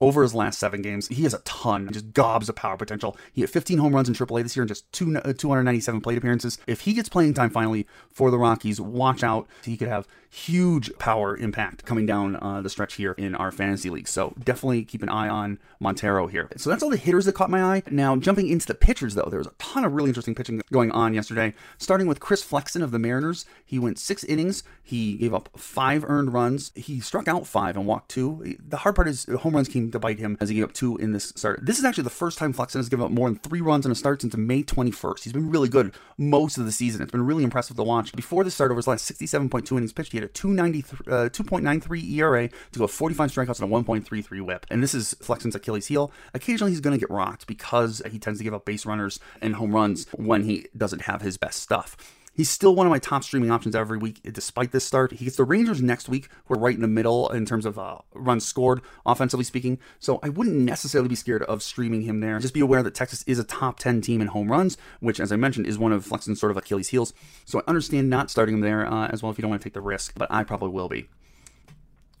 over 0.00 0.22
his 0.22 0.34
last 0.34 0.58
seven 0.58 0.82
games. 0.82 1.08
He 1.08 1.22
has 1.24 1.34
a 1.34 1.40
ton, 1.40 1.88
just 1.92 2.12
gobs 2.12 2.48
of 2.48 2.56
power 2.56 2.76
potential. 2.76 3.16
He 3.32 3.40
had 3.40 3.50
15 3.50 3.78
home 3.78 3.94
runs 3.94 4.08
in 4.08 4.14
AAA 4.14 4.42
this 4.42 4.56
year 4.56 4.62
and 4.62 4.68
just 4.68 4.90
two, 4.92 5.16
uh, 5.16 5.32
297 5.32 6.00
plate 6.00 6.18
appearances. 6.18 6.58
If 6.66 6.82
he 6.82 6.92
gets 6.92 7.08
playing 7.08 7.34
time 7.34 7.50
finally 7.50 7.86
for 8.10 8.30
the 8.30 8.38
Rockies, 8.38 8.80
watch 8.80 9.22
out. 9.22 9.48
He 9.64 9.76
could 9.76 9.88
have 9.88 10.06
huge 10.30 10.90
power 10.98 11.36
impact 11.36 11.84
coming 11.84 12.06
down 12.06 12.36
uh, 12.36 12.60
the 12.60 12.68
stretch 12.68 12.94
here 12.94 13.12
in 13.12 13.34
our 13.34 13.50
fantasy 13.50 13.90
league. 13.90 14.08
So 14.08 14.34
definitely 14.42 14.84
keep 14.84 15.02
an 15.02 15.08
eye 15.08 15.28
on 15.28 15.58
Montero 15.80 16.26
here. 16.26 16.48
So 16.56 16.70
that's 16.70 16.82
all 16.82 16.90
the 16.90 16.96
hitters 16.96 17.24
that 17.24 17.34
caught 17.34 17.50
my 17.50 17.62
eye. 17.62 17.82
Now 17.90 18.16
jumping 18.16 18.48
into 18.48 18.66
the 18.66 18.74
pitchers 18.74 19.14
though, 19.14 19.28
there 19.30 19.38
was 19.38 19.46
a 19.46 19.54
ton 19.58 19.84
of 19.84 19.92
really 19.92 20.10
interesting 20.10 20.34
pitching 20.34 20.60
going 20.72 20.90
on 20.92 21.14
yesterday. 21.14 21.54
Starting 21.78 22.06
with 22.06 22.20
Chris 22.20 22.42
Flexen 22.42 22.82
of 22.82 22.90
the 22.90 22.98
Mariners, 22.98 23.46
he 23.64 23.78
went 23.78 23.98
six 23.98 24.22
innings. 24.24 24.62
He 24.82 25.16
gave 25.16 25.34
up 25.34 25.48
five 25.56 26.04
earned 26.04 26.32
runs. 26.32 26.72
He 26.74 27.00
struck 27.00 27.26
out 27.26 27.46
five 27.46 27.76
and 27.76 27.86
walked 27.86 28.10
two. 28.10 28.56
The 28.66 28.78
hard 28.78 28.94
part 28.94 29.08
is 29.08 29.24
home 29.24 29.54
runs 29.54 29.68
came 29.68 29.87
to 29.92 29.98
bite 29.98 30.18
him 30.18 30.36
as 30.40 30.48
he 30.48 30.56
gave 30.56 30.64
up 30.64 30.72
two 30.72 30.96
in 30.96 31.12
this 31.12 31.32
start. 31.36 31.60
This 31.62 31.78
is 31.78 31.84
actually 31.84 32.04
the 32.04 32.10
first 32.10 32.38
time 32.38 32.52
Flexen 32.52 32.78
has 32.78 32.88
given 32.88 33.06
up 33.06 33.10
more 33.10 33.28
than 33.28 33.38
three 33.38 33.60
runs 33.60 33.86
in 33.86 33.92
a 33.92 33.94
start 33.94 34.20
since 34.22 34.36
May 34.36 34.62
21st. 34.62 35.24
He's 35.24 35.32
been 35.32 35.50
really 35.50 35.68
good 35.68 35.94
most 36.16 36.58
of 36.58 36.64
the 36.64 36.72
season. 36.72 37.02
It's 37.02 37.12
been 37.12 37.26
really 37.26 37.44
impressive 37.44 37.76
to 37.76 37.82
watch. 37.82 38.12
Before 38.14 38.44
the 38.44 38.50
start, 38.50 38.70
over 38.70 38.78
his 38.78 38.86
last 38.86 39.10
67.2 39.10 39.70
innings 39.72 39.92
pitched, 39.92 40.12
he 40.12 40.18
had 40.18 40.24
a 40.24 40.28
293, 40.28 41.12
uh, 41.12 41.28
2.93 41.28 42.12
ERA 42.14 42.48
to 42.72 42.78
go 42.78 42.86
45 42.86 43.32
strikeouts 43.32 43.60
and 43.60 43.72
a 43.72 43.76
1.33 43.76 44.40
whip. 44.44 44.66
And 44.70 44.82
this 44.82 44.94
is 44.94 45.14
Flexen's 45.20 45.54
Achilles 45.54 45.86
heel. 45.86 46.12
Occasionally 46.34 46.72
he's 46.72 46.80
going 46.80 46.98
to 46.98 47.00
get 47.00 47.10
rocked 47.10 47.46
because 47.46 48.02
he 48.10 48.18
tends 48.18 48.38
to 48.40 48.44
give 48.44 48.54
up 48.54 48.64
base 48.64 48.86
runners 48.86 49.20
and 49.40 49.56
home 49.56 49.74
runs 49.74 50.06
when 50.14 50.44
he 50.44 50.66
doesn't 50.76 51.02
have 51.02 51.22
his 51.22 51.36
best 51.36 51.60
stuff. 51.60 51.96
He's 52.38 52.48
still 52.48 52.72
one 52.72 52.86
of 52.86 52.92
my 52.92 53.00
top 53.00 53.24
streaming 53.24 53.50
options 53.50 53.74
every 53.74 53.98
week, 53.98 54.20
despite 54.22 54.70
this 54.70 54.84
start. 54.84 55.10
He 55.10 55.24
gets 55.24 55.36
the 55.36 55.42
Rangers 55.42 55.82
next 55.82 56.08
week, 56.08 56.28
who 56.44 56.54
are 56.54 56.58
right 56.60 56.76
in 56.76 56.82
the 56.82 56.86
middle 56.86 57.28
in 57.30 57.44
terms 57.44 57.66
of 57.66 57.80
uh, 57.80 57.98
runs 58.14 58.46
scored, 58.46 58.80
offensively 59.04 59.42
speaking. 59.42 59.80
So 59.98 60.20
I 60.22 60.28
wouldn't 60.28 60.54
necessarily 60.54 61.08
be 61.08 61.16
scared 61.16 61.42
of 61.42 61.64
streaming 61.64 62.02
him 62.02 62.20
there. 62.20 62.38
Just 62.38 62.54
be 62.54 62.60
aware 62.60 62.84
that 62.84 62.94
Texas 62.94 63.24
is 63.26 63.40
a 63.40 63.44
top 63.44 63.80
10 63.80 64.02
team 64.02 64.20
in 64.20 64.28
home 64.28 64.52
runs, 64.52 64.76
which, 65.00 65.18
as 65.18 65.32
I 65.32 65.36
mentioned, 65.36 65.66
is 65.66 65.80
one 65.80 65.90
of 65.90 66.06
Flexen's 66.06 66.38
sort 66.38 66.52
of 66.52 66.56
Achilles' 66.56 66.90
heels. 66.90 67.12
So 67.44 67.58
I 67.58 67.62
understand 67.66 68.08
not 68.08 68.30
starting 68.30 68.54
him 68.54 68.60
there 68.60 68.86
uh, 68.86 69.08
as 69.08 69.20
well 69.20 69.32
if 69.32 69.38
you 69.38 69.42
don't 69.42 69.50
want 69.50 69.60
to 69.60 69.66
take 69.66 69.74
the 69.74 69.80
risk, 69.80 70.12
but 70.16 70.30
I 70.30 70.44
probably 70.44 70.68
will 70.68 70.88
be. 70.88 71.08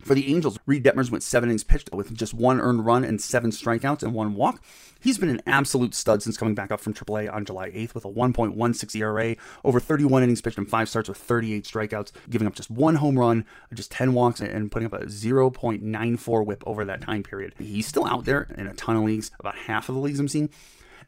For 0.08 0.14
the 0.14 0.32
Angels, 0.32 0.58
Reid 0.64 0.84
Detmers 0.84 1.10
went 1.10 1.22
seven 1.22 1.50
innings 1.50 1.64
pitched 1.64 1.92
with 1.92 2.16
just 2.16 2.32
one 2.32 2.62
earned 2.62 2.86
run 2.86 3.04
and 3.04 3.20
seven 3.20 3.50
strikeouts 3.50 4.02
and 4.02 4.14
one 4.14 4.34
walk. 4.34 4.58
He's 4.98 5.18
been 5.18 5.28
an 5.28 5.42
absolute 5.46 5.94
stud 5.94 6.22
since 6.22 6.38
coming 6.38 6.54
back 6.54 6.70
up 6.70 6.80
from 6.80 6.94
AAA 6.94 7.30
on 7.30 7.44
July 7.44 7.68
8th 7.68 7.92
with 7.92 8.06
a 8.06 8.08
1.16 8.08 8.96
ERA, 8.96 9.36
over 9.64 9.78
31 9.78 10.22
innings 10.22 10.40
pitched 10.40 10.56
and 10.56 10.66
five 10.66 10.88
starts 10.88 11.10
with 11.10 11.18
38 11.18 11.64
strikeouts, 11.64 12.12
giving 12.30 12.48
up 12.48 12.54
just 12.54 12.70
one 12.70 12.94
home 12.94 13.18
run, 13.18 13.44
just 13.74 13.90
10 13.90 14.14
walks, 14.14 14.40
and 14.40 14.72
putting 14.72 14.86
up 14.86 14.94
a 14.94 15.04
0.94 15.04 16.46
whip 16.46 16.64
over 16.66 16.86
that 16.86 17.02
time 17.02 17.22
period. 17.22 17.52
He's 17.58 17.86
still 17.86 18.06
out 18.06 18.24
there 18.24 18.48
in 18.56 18.66
a 18.66 18.72
ton 18.72 18.96
of 18.96 19.02
leagues, 19.02 19.30
about 19.38 19.56
half 19.56 19.90
of 19.90 19.94
the 19.94 20.00
leagues 20.00 20.20
I'm 20.20 20.28
seeing 20.28 20.48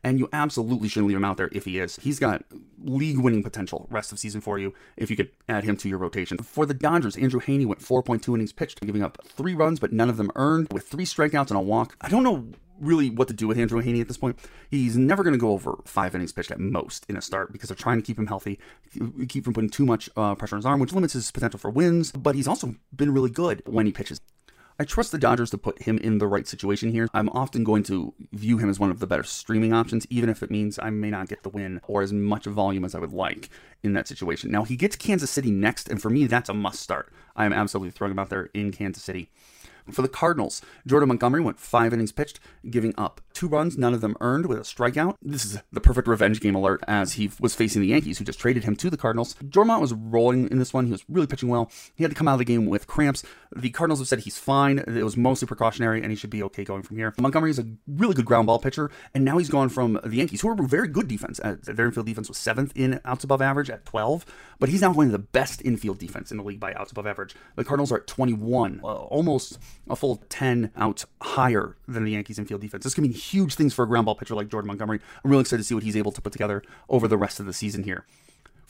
and 0.03 0.19
you 0.19 0.29
absolutely 0.33 0.89
shouldn't 0.89 1.09
leave 1.09 1.17
him 1.17 1.25
out 1.25 1.37
there 1.37 1.51
if 1.53 1.65
he 1.65 1.79
is. 1.79 1.97
He's 1.97 2.19
got 2.19 2.45
league 2.83 3.19
winning 3.19 3.43
potential 3.43 3.87
rest 3.91 4.13
of 4.13 4.19
season 4.19 4.41
for 4.41 4.59
you 4.59 4.75
if 4.97 5.11
you 5.11 5.17
could 5.17 5.31
add 5.49 5.65
him 5.65 5.77
to 5.79 5.89
your 5.89 5.99
rotation. 5.99 6.39
For 6.39 6.67
the 6.67 6.75
Dodgers, 6.75 7.17
Andrew 7.17 7.41
Heaney 7.41 7.67
went 7.67 7.81
4.2 7.81 8.35
innings 8.35 8.53
pitched, 8.53 8.81
giving 8.81 9.03
up 9.03 9.19
three 9.25 9.55
runs, 9.55 9.81
but 9.81 9.93
none 9.93 10.09
of 10.09 10.17
them 10.17 10.31
earned, 10.37 10.69
with 10.73 10.89
three 10.89 11.05
strikeouts 11.05 11.49
and 11.49 11.59
a 11.59 11.61
walk. 11.61 11.97
I 12.01 12.09
don't 12.09 12.23
know 12.23 12.47
really 12.81 13.11
what 13.11 13.29
to 13.29 13.35
do 13.35 13.47
with 13.47 13.59
Andrew 13.59 13.83
Heaney 13.83 14.01
at 14.01 14.09
this 14.09 14.17
point. 14.17 14.39
He's 14.71 14.97
never 14.97 15.23
going 15.23 15.35
to 15.35 15.39
go 15.39 15.51
over 15.51 15.79
five 15.85 16.15
innings 16.15 16.33
pitched 16.33 16.51
at 16.51 16.59
most 16.59 17.05
in 17.09 17.17
a 17.17 17.23
start 17.23 17.53
because 17.53 17.69
they're 17.69 17.77
trying 17.77 17.99
to 17.99 18.03
keep 18.03 18.19
him 18.19 18.27
healthy, 18.27 18.59
keep 19.29 19.45
from 19.45 19.55
putting 19.55 19.71
too 19.71 19.85
much 19.85 20.09
uh, 20.17 20.35
pressure 20.35 20.57
on 20.57 20.61
his 20.61 20.67
arm, 20.67 20.81
which 20.81 20.93
limits 20.93 21.13
his 21.13 21.31
potential 21.31 21.59
for 21.59 21.71
wins. 21.71 22.11
But 22.13 22.35
he's 22.35 22.49
also 22.49 22.75
been 22.95 23.13
really 23.13 23.31
good 23.31 23.63
when 23.67 23.87
he 23.87 23.93
pitches. 23.93 24.21
I 24.81 24.85
trust 24.85 25.13
the 25.13 25.19
Dodgers 25.19 25.51
to 25.51 25.59
put 25.59 25.83
him 25.83 25.99
in 25.99 26.17
the 26.17 26.27
right 26.27 26.49
situation 26.49 26.91
here. 26.91 27.07
I'm 27.13 27.29
often 27.29 27.65
going 27.65 27.83
to 27.83 28.15
view 28.33 28.57
him 28.57 28.71
as 28.71 28.81
one 28.81 28.91
of 28.91 28.99
the 28.99 29.07
better 29.07 29.23
streaming 29.23 29.75
options, 29.75 30.07
even 30.09 30.31
if 30.31 30.43
it 30.43 30.51
means 30.51 30.79
I 30.81 30.89
may 30.89 31.11
not 31.11 31.29
get 31.29 31.43
the 31.43 31.51
win 31.51 31.83
or 31.87 32.01
as 32.01 32.15
much 32.15 32.47
volume 32.47 32.87
as 32.87 32.95
I 32.95 32.99
would 32.99 33.13
like 33.13 33.51
in 33.83 33.93
that 33.93 34.09
situation. 34.09 34.51
Now, 34.51 34.65
he 34.65 34.77
gets 34.77 34.97
Kansas 34.97 35.31
City 35.31 35.51
next, 35.51 35.91
and 35.91 36.01
for 36.01 36.09
me, 36.09 36.27
that's 36.27 36.49
a 36.49 36.55
must 36.55 36.81
start. 36.81 37.13
I 37.37 37.45
am 37.45 37.53
absolutely 37.53 37.91
throwing 37.91 38.13
him 38.13 38.19
out 38.19 38.31
there 38.31 38.49
in 38.55 38.73
Kansas 38.73 39.05
City. 39.05 39.29
For 39.91 40.03
the 40.03 40.09
Cardinals, 40.09 40.63
Jordan 40.87 41.09
Montgomery 41.09 41.41
went 41.41 41.59
five 41.59 41.93
innings 41.93 42.13
pitched, 42.13 42.41
giving 42.69 42.95
up 42.97 43.21
two 43.33 43.49
runs, 43.49 43.79
none 43.79 43.95
of 43.95 44.01
them 44.01 44.17
earned, 44.21 44.47
with 44.47 44.59
a 44.59 44.63
strikeout. 44.63 45.17
This 45.23 45.45
is 45.45 45.59
the 45.73 45.81
perfect 45.81 46.09
revenge 46.09 46.41
game 46.41 46.55
alert 46.55 46.83
as 46.87 47.15
he 47.15 47.31
was 47.41 47.55
facing 47.55 47.83
the 47.83 47.89
Yankees, 47.89 48.19
who 48.19 48.25
just 48.25 48.39
traded 48.39 48.65
him 48.65 48.77
to 48.77 48.91
the 48.91 48.97
Cardinals. 48.97 49.35
Jormont 49.45 49.81
was 49.81 49.93
rolling 49.93 50.51
in 50.51 50.59
this 50.59 50.73
one. 50.73 50.87
He 50.87 50.93
was 50.93 51.05
really 51.09 51.27
pitching 51.27 51.49
well. 51.49 51.71
He 51.95 52.05
had 52.05 52.11
to 52.11 52.17
come 52.17 52.29
out 52.29 52.35
of 52.35 52.39
the 52.39 52.45
game 52.45 52.67
with 52.67 52.87
cramps. 52.87 53.23
The 53.55 53.71
Cardinals 53.71 54.01
have 54.01 54.09
said 54.09 54.21
he's 54.21 54.39
fine. 54.39 54.79
It 54.79 55.05
was 55.05 55.17
mostly 55.17 55.47
precautionary, 55.47 56.03
and 56.03 56.11
he 56.11 56.17
should 56.17 56.31
be 56.31 56.43
okay 56.45 56.65
going 56.65 56.83
from 56.83 56.97
here. 56.97 57.15
Montgomery 57.19 57.51
is 57.51 57.59
a 57.59 57.67
really 57.87 58.15
good 58.15 58.27
ground 58.27 58.47
ball 58.47 58.59
pitcher, 58.59 58.91
and 59.15 59.25
now 59.25 59.39
he's 59.39 59.51
gone 59.51 59.69
from 59.69 59.99
the 60.05 60.17
Yankees, 60.17 60.41
who 60.41 60.51
a 60.51 60.67
very 60.67 60.89
good 60.89 61.09
defense. 61.09 61.41
At, 61.43 61.63
their 61.63 61.87
infield 61.87 62.07
defense 62.07 62.29
was 62.29 62.39
seventh 62.39 62.73
in 62.75 63.01
outs 63.05 63.25
above 63.25 63.41
average 63.41 63.71
at 63.71 63.87
12, 63.87 64.27
but 64.59 64.69
he's 64.69 64.83
now 64.83 64.93
going 64.93 65.09
to 65.09 65.13
the 65.13 65.19
best 65.19 65.63
infield 65.65 65.99
defense 65.99 66.31
in 66.31 66.37
the 66.37 66.43
league 66.43 66.61
by 66.61 66.75
outs 66.75 66.93
above 66.93 67.07
average. 67.07 67.35
The 67.57 67.65
Cardinals 67.65 67.93
are 67.93 67.99
at 67.99 68.07
21, 68.07 68.81
uh, 68.83 68.87
almost 68.87 69.59
a 69.89 69.97
full 69.97 70.23
10 70.29 70.71
outs 70.77 71.07
higher 71.21 71.77
than 71.89 72.05
the 72.05 72.13
Yankees 72.13 72.39
infield 72.39 72.61
defense. 72.61 72.85
This 72.85 72.95
can 72.95 73.03
mean 73.03 73.13
huge 73.13 73.55
things 73.55 73.75
for 73.75 73.83
a 73.85 73.89
ground 73.89 74.07
ball 74.07 74.15
pitcher 74.15 74.35
like 74.35 74.49
Jordan 74.49 74.69
Montgomery. 74.69 75.01
I'm 75.25 75.31
really 75.31 75.43
excited 75.43 75.63
to 75.63 75.67
see 75.67 75.75
what 75.75 75.85
he's 75.85 75.97
able 75.97 76.13
to 76.13 76.21
put 76.21 76.33
together 76.33 76.63
over 76.89 77.09
the 77.09 77.17
rest 77.17 77.41
of 77.41 77.47
the 77.47 77.53
season 77.53 77.85
here. 77.85 78.07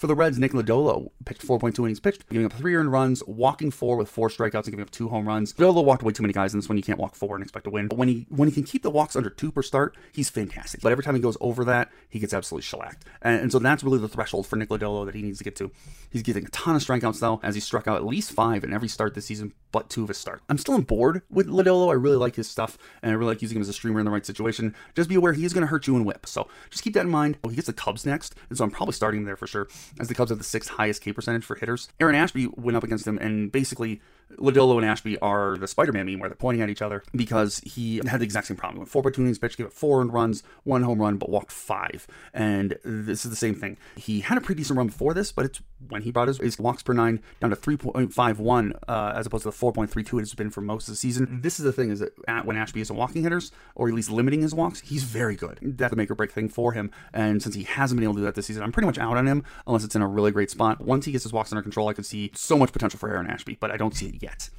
For 0.00 0.06
the 0.06 0.14
Reds, 0.14 0.38
Nick 0.38 0.52
Lodolo 0.52 1.10
pitched 1.26 1.46
4.2 1.46 1.78
innings 1.80 2.00
pitched, 2.00 2.26
giving 2.30 2.46
up 2.46 2.54
three 2.54 2.74
earned 2.74 2.90
runs, 2.90 3.22
walking 3.26 3.70
four 3.70 3.98
with 3.98 4.08
four 4.08 4.30
strikeouts, 4.30 4.64
and 4.64 4.70
giving 4.70 4.80
up 4.80 4.90
two 4.90 5.10
home 5.10 5.28
runs. 5.28 5.52
Lodolo 5.52 5.84
walked 5.84 6.00
away 6.00 6.14
too 6.14 6.22
many 6.22 6.32
guys 6.32 6.54
in 6.54 6.58
this 6.58 6.70
one. 6.70 6.78
You 6.78 6.82
can't 6.82 6.98
walk 6.98 7.14
four 7.14 7.36
and 7.36 7.42
expect 7.42 7.64
to 7.64 7.70
win. 7.70 7.86
But 7.86 7.98
when 7.98 8.08
he 8.08 8.26
when 8.30 8.48
he 8.48 8.54
can 8.54 8.62
keep 8.62 8.82
the 8.82 8.88
walks 8.88 9.14
under 9.14 9.28
two 9.28 9.52
per 9.52 9.60
start, 9.60 9.94
he's 10.10 10.30
fantastic. 10.30 10.80
But 10.80 10.90
every 10.90 11.04
time 11.04 11.16
he 11.16 11.20
goes 11.20 11.36
over 11.38 11.66
that, 11.66 11.90
he 12.08 12.18
gets 12.18 12.32
absolutely 12.32 12.62
shellacked. 12.62 13.04
And, 13.20 13.42
and 13.42 13.52
so 13.52 13.58
that's 13.58 13.84
really 13.84 13.98
the 13.98 14.08
threshold 14.08 14.46
for 14.46 14.56
Nick 14.56 14.70
Lodolo 14.70 15.04
that 15.04 15.14
he 15.14 15.20
needs 15.20 15.36
to 15.36 15.44
get 15.44 15.54
to. 15.56 15.70
He's 16.08 16.22
getting 16.22 16.46
a 16.46 16.48
ton 16.48 16.76
of 16.76 16.82
strikeouts 16.82 17.20
though, 17.20 17.38
as 17.42 17.54
he 17.54 17.60
struck 17.60 17.86
out 17.86 17.96
at 17.96 18.06
least 18.06 18.32
five 18.32 18.64
in 18.64 18.72
every 18.72 18.88
start 18.88 19.14
this 19.14 19.26
season, 19.26 19.52
but 19.70 19.90
two 19.90 20.02
of 20.02 20.08
his 20.08 20.16
starts. 20.16 20.42
I'm 20.48 20.56
still 20.56 20.76
on 20.76 20.82
board 20.82 21.20
with 21.28 21.46
Lodolo. 21.46 21.90
I 21.90 21.94
really 21.94 22.16
like 22.16 22.36
his 22.36 22.48
stuff, 22.48 22.78
and 23.02 23.12
I 23.12 23.14
really 23.16 23.32
like 23.32 23.42
using 23.42 23.56
him 23.56 23.62
as 23.62 23.68
a 23.68 23.74
streamer 23.74 23.98
in 24.00 24.06
the 24.06 24.10
right 24.10 24.24
situation. 24.24 24.74
Just 24.94 25.10
be 25.10 25.14
aware 25.14 25.34
he 25.34 25.44
is 25.44 25.52
going 25.52 25.60
to 25.60 25.68
hurt 25.68 25.86
you 25.86 25.94
in 25.96 26.06
whip. 26.06 26.24
So 26.24 26.48
just 26.70 26.82
keep 26.82 26.94
that 26.94 27.04
in 27.04 27.10
mind. 27.10 27.36
He 27.46 27.54
gets 27.54 27.66
the 27.66 27.74
Cubs 27.74 28.06
next, 28.06 28.34
and 28.48 28.56
so 28.56 28.64
I'm 28.64 28.70
probably 28.70 28.94
starting 28.94 29.26
there 29.26 29.36
for 29.36 29.46
sure, 29.46 29.68
as 29.98 30.08
the 30.08 30.14
Cubs 30.14 30.30
have 30.30 30.38
the 30.38 30.44
sixth 30.44 30.70
highest 30.70 31.02
K 31.02 31.12
percentage 31.12 31.44
for 31.44 31.56
hitters. 31.56 31.88
Aaron 31.98 32.14
Ashby 32.14 32.48
went 32.56 32.76
up 32.76 32.84
against 32.84 33.06
him, 33.06 33.18
and 33.18 33.50
basically 33.50 34.00
Lodolo 34.38 34.76
and 34.76 34.86
Ashby 34.86 35.18
are 35.18 35.56
the 35.56 35.66
Spider-Man 35.66 36.06
meme 36.06 36.20
where 36.20 36.28
they're 36.28 36.36
pointing 36.36 36.62
at 36.62 36.70
each 36.70 36.82
other 36.82 37.02
because 37.14 37.60
he 37.64 38.00
had 38.06 38.20
the 38.20 38.24
exact 38.24 38.46
same 38.46 38.56
problem. 38.56 38.84
Four 38.86 39.08
two 39.10 39.34
pitch, 39.40 39.56
gave 39.56 39.66
it 39.66 39.72
four 39.72 40.00
earned 40.00 40.12
runs, 40.12 40.42
one 40.64 40.82
home 40.82 41.00
run, 41.00 41.16
but 41.16 41.28
walked 41.28 41.52
five. 41.52 42.06
And 42.32 42.78
this 42.84 43.24
is 43.24 43.30
the 43.30 43.36
same 43.36 43.54
thing. 43.54 43.76
He 43.96 44.20
had 44.20 44.38
a 44.38 44.40
pretty 44.40 44.60
decent 44.60 44.76
run 44.76 44.86
before 44.86 45.14
this, 45.14 45.32
but 45.32 45.44
it's 45.44 45.60
when 45.88 46.02
he 46.02 46.10
brought 46.10 46.28
his, 46.28 46.38
his 46.38 46.58
walks 46.58 46.82
per 46.82 46.92
nine 46.92 47.20
down 47.40 47.50
to 47.50 47.56
3.51 47.56 48.78
uh, 48.88 49.12
as 49.14 49.26
opposed 49.26 49.44
to 49.44 49.50
the 49.50 49.56
4.32 49.56 50.18
it 50.18 50.20
has 50.20 50.34
been 50.34 50.50
for 50.50 50.60
most 50.60 50.88
of 50.88 50.92
the 50.92 50.96
season. 50.96 51.40
This 51.42 51.58
is 51.58 51.64
the 51.64 51.72
thing 51.72 51.90
is 51.90 52.00
that 52.00 52.12
at, 52.28 52.44
when 52.44 52.56
Ashby 52.56 52.80
isn't 52.80 52.94
walking 52.94 53.22
hitters, 53.22 53.52
or 53.74 53.88
at 53.88 53.94
least 53.94 54.10
limiting 54.10 54.42
his 54.42 54.54
walks, 54.54 54.80
he's 54.80 55.04
very 55.04 55.36
good. 55.36 55.58
That's 55.62 55.92
a 55.92 55.96
make 55.96 56.10
or 56.10 56.14
break 56.14 56.32
thing 56.32 56.48
for 56.48 56.72
him. 56.72 56.90
And 57.12 57.42
since 57.42 57.54
he 57.54 57.64
hasn't 57.64 57.98
been 57.98 58.04
able 58.04 58.14
to 58.14 58.20
do 58.20 58.24
that 58.24 58.34
this 58.34 58.46
season, 58.46 58.62
I'm 58.62 58.72
pretty 58.72 58.86
much 58.86 58.98
out 58.98 59.16
on 59.16 59.26
him 59.26 59.44
unless 59.66 59.84
it's 59.84 59.96
in 59.96 60.02
a 60.02 60.08
really 60.08 60.30
great 60.30 60.50
spot. 60.50 60.80
Once 60.80 61.06
he 61.06 61.12
gets 61.12 61.24
his 61.24 61.32
walks 61.32 61.52
under 61.52 61.62
control, 61.62 61.88
I 61.88 61.94
could 61.94 62.06
see 62.06 62.30
so 62.34 62.56
much 62.56 62.72
potential 62.72 62.98
for 62.98 63.08
Aaron 63.08 63.26
Ashby, 63.26 63.56
but 63.58 63.70
I 63.70 63.76
don't 63.76 63.94
see 63.94 64.06
it 64.06 64.19
yet. 64.20 64.50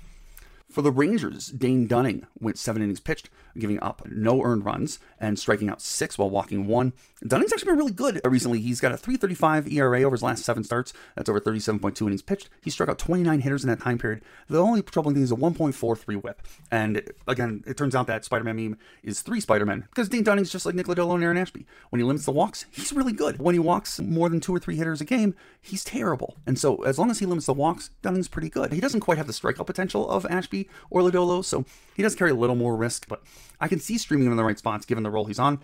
For 0.72 0.82
the 0.82 0.92
Rangers, 0.92 1.48
Dane 1.48 1.86
Dunning 1.86 2.26
went 2.40 2.58
seven 2.58 2.82
innings 2.82 3.02
pitched, 3.02 3.30
giving 3.58 3.78
up 3.82 4.04
no 4.10 4.42
earned 4.42 4.64
runs 4.64 5.00
and 5.20 5.38
striking 5.38 5.70
out 5.70 5.82
six 5.82 6.18
while 6.18 6.30
walking 6.30 6.66
one. 6.66 6.94
Dunning's 7.28 7.52
actually 7.52 7.72
been 7.72 7.78
really 7.78 7.92
good 7.92 8.22
recently. 8.24 8.62
He's 8.62 8.80
got 8.80 8.94
a 8.94 8.96
3.35 8.96 9.70
ERA 9.70 10.04
over 10.04 10.16
his 10.16 10.24
last 10.24 10.46
seven 10.46 10.64
starts. 10.64 10.94
That's 11.16 11.28
over 11.28 11.42
37.2 11.42 12.02
innings 12.02 12.22
pitched. 12.22 12.50
He 12.62 12.70
struck 12.70 12.88
out 12.88 12.98
29 12.98 13.42
hitters 13.42 13.64
in 13.64 13.70
that 13.70 13.82
time 13.82 13.98
period. 13.98 14.22
The 14.48 14.62
only 14.62 14.82
troubling 14.82 15.16
thing 15.16 15.24
is 15.24 15.32
a 15.32 15.36
1.43 15.36 16.24
WHIP. 16.24 16.42
And 16.72 17.04
again, 17.28 17.66
it 17.68 17.76
turns 17.76 17.94
out 17.94 18.08
that 18.08 18.24
Spider-Man 18.24 18.56
meme 18.56 18.78
is 19.04 19.22
three 19.22 19.42
Spider-Men 19.42 19.88
because 19.90 20.08
Dane 20.08 20.24
Dunning's 20.24 20.52
just 20.52 20.66
like 20.66 20.74
Nick 20.74 20.88
Lodolo 20.88 21.16
and 21.16 21.24
Aaron 21.24 21.38
Ashby. 21.38 21.66
When 21.90 22.00
he 22.00 22.06
limits 22.06 22.26
the 22.26 22.32
walks, 22.32 22.66
he's 22.72 22.94
really 22.94 23.14
good. 23.14 23.40
When 23.40 23.56
he 23.56 23.60
walks 23.60 24.00
more 24.00 24.30
than 24.30 24.40
two 24.40 24.56
or 24.56 24.60
three 24.60 24.78
hitters 24.78 25.02
a 25.02 25.06
game, 25.06 25.36
he's 25.62 25.84
terrible. 25.84 26.38
And 26.48 26.58
so 26.58 26.82
as 26.84 26.98
long 26.98 27.12
as 27.12 27.20
he 27.20 27.26
limits 27.26 27.46
the 27.46 27.54
walks, 27.54 27.90
Dunning's 28.02 28.30
pretty 28.30 28.50
good. 28.50 28.72
He 28.72 28.80
doesn't 28.80 29.02
quite 29.02 29.18
have 29.18 29.28
the 29.28 29.34
strikeout 29.34 29.66
potential 29.66 30.10
of 30.10 30.26
Ashby 30.28 30.61
or 30.90 31.02
Lodolo, 31.02 31.44
so 31.44 31.66
he 31.96 32.04
does 32.04 32.16
carry 32.16 32.32
a 32.32 32.36
little 32.36 32.56
more 32.56 32.76
risk, 32.76 33.08
but 33.08 33.22
I 33.60 33.68
can 33.68 33.80
see 33.80 33.98
streaming 33.98 34.26
him 34.28 34.34
in 34.34 34.38
the 34.38 34.44
right 34.44 34.58
spots 34.58 34.86
given 34.86 35.04
the 35.04 35.12
role 35.12 35.26
he's 35.26 35.40
on. 35.40 35.60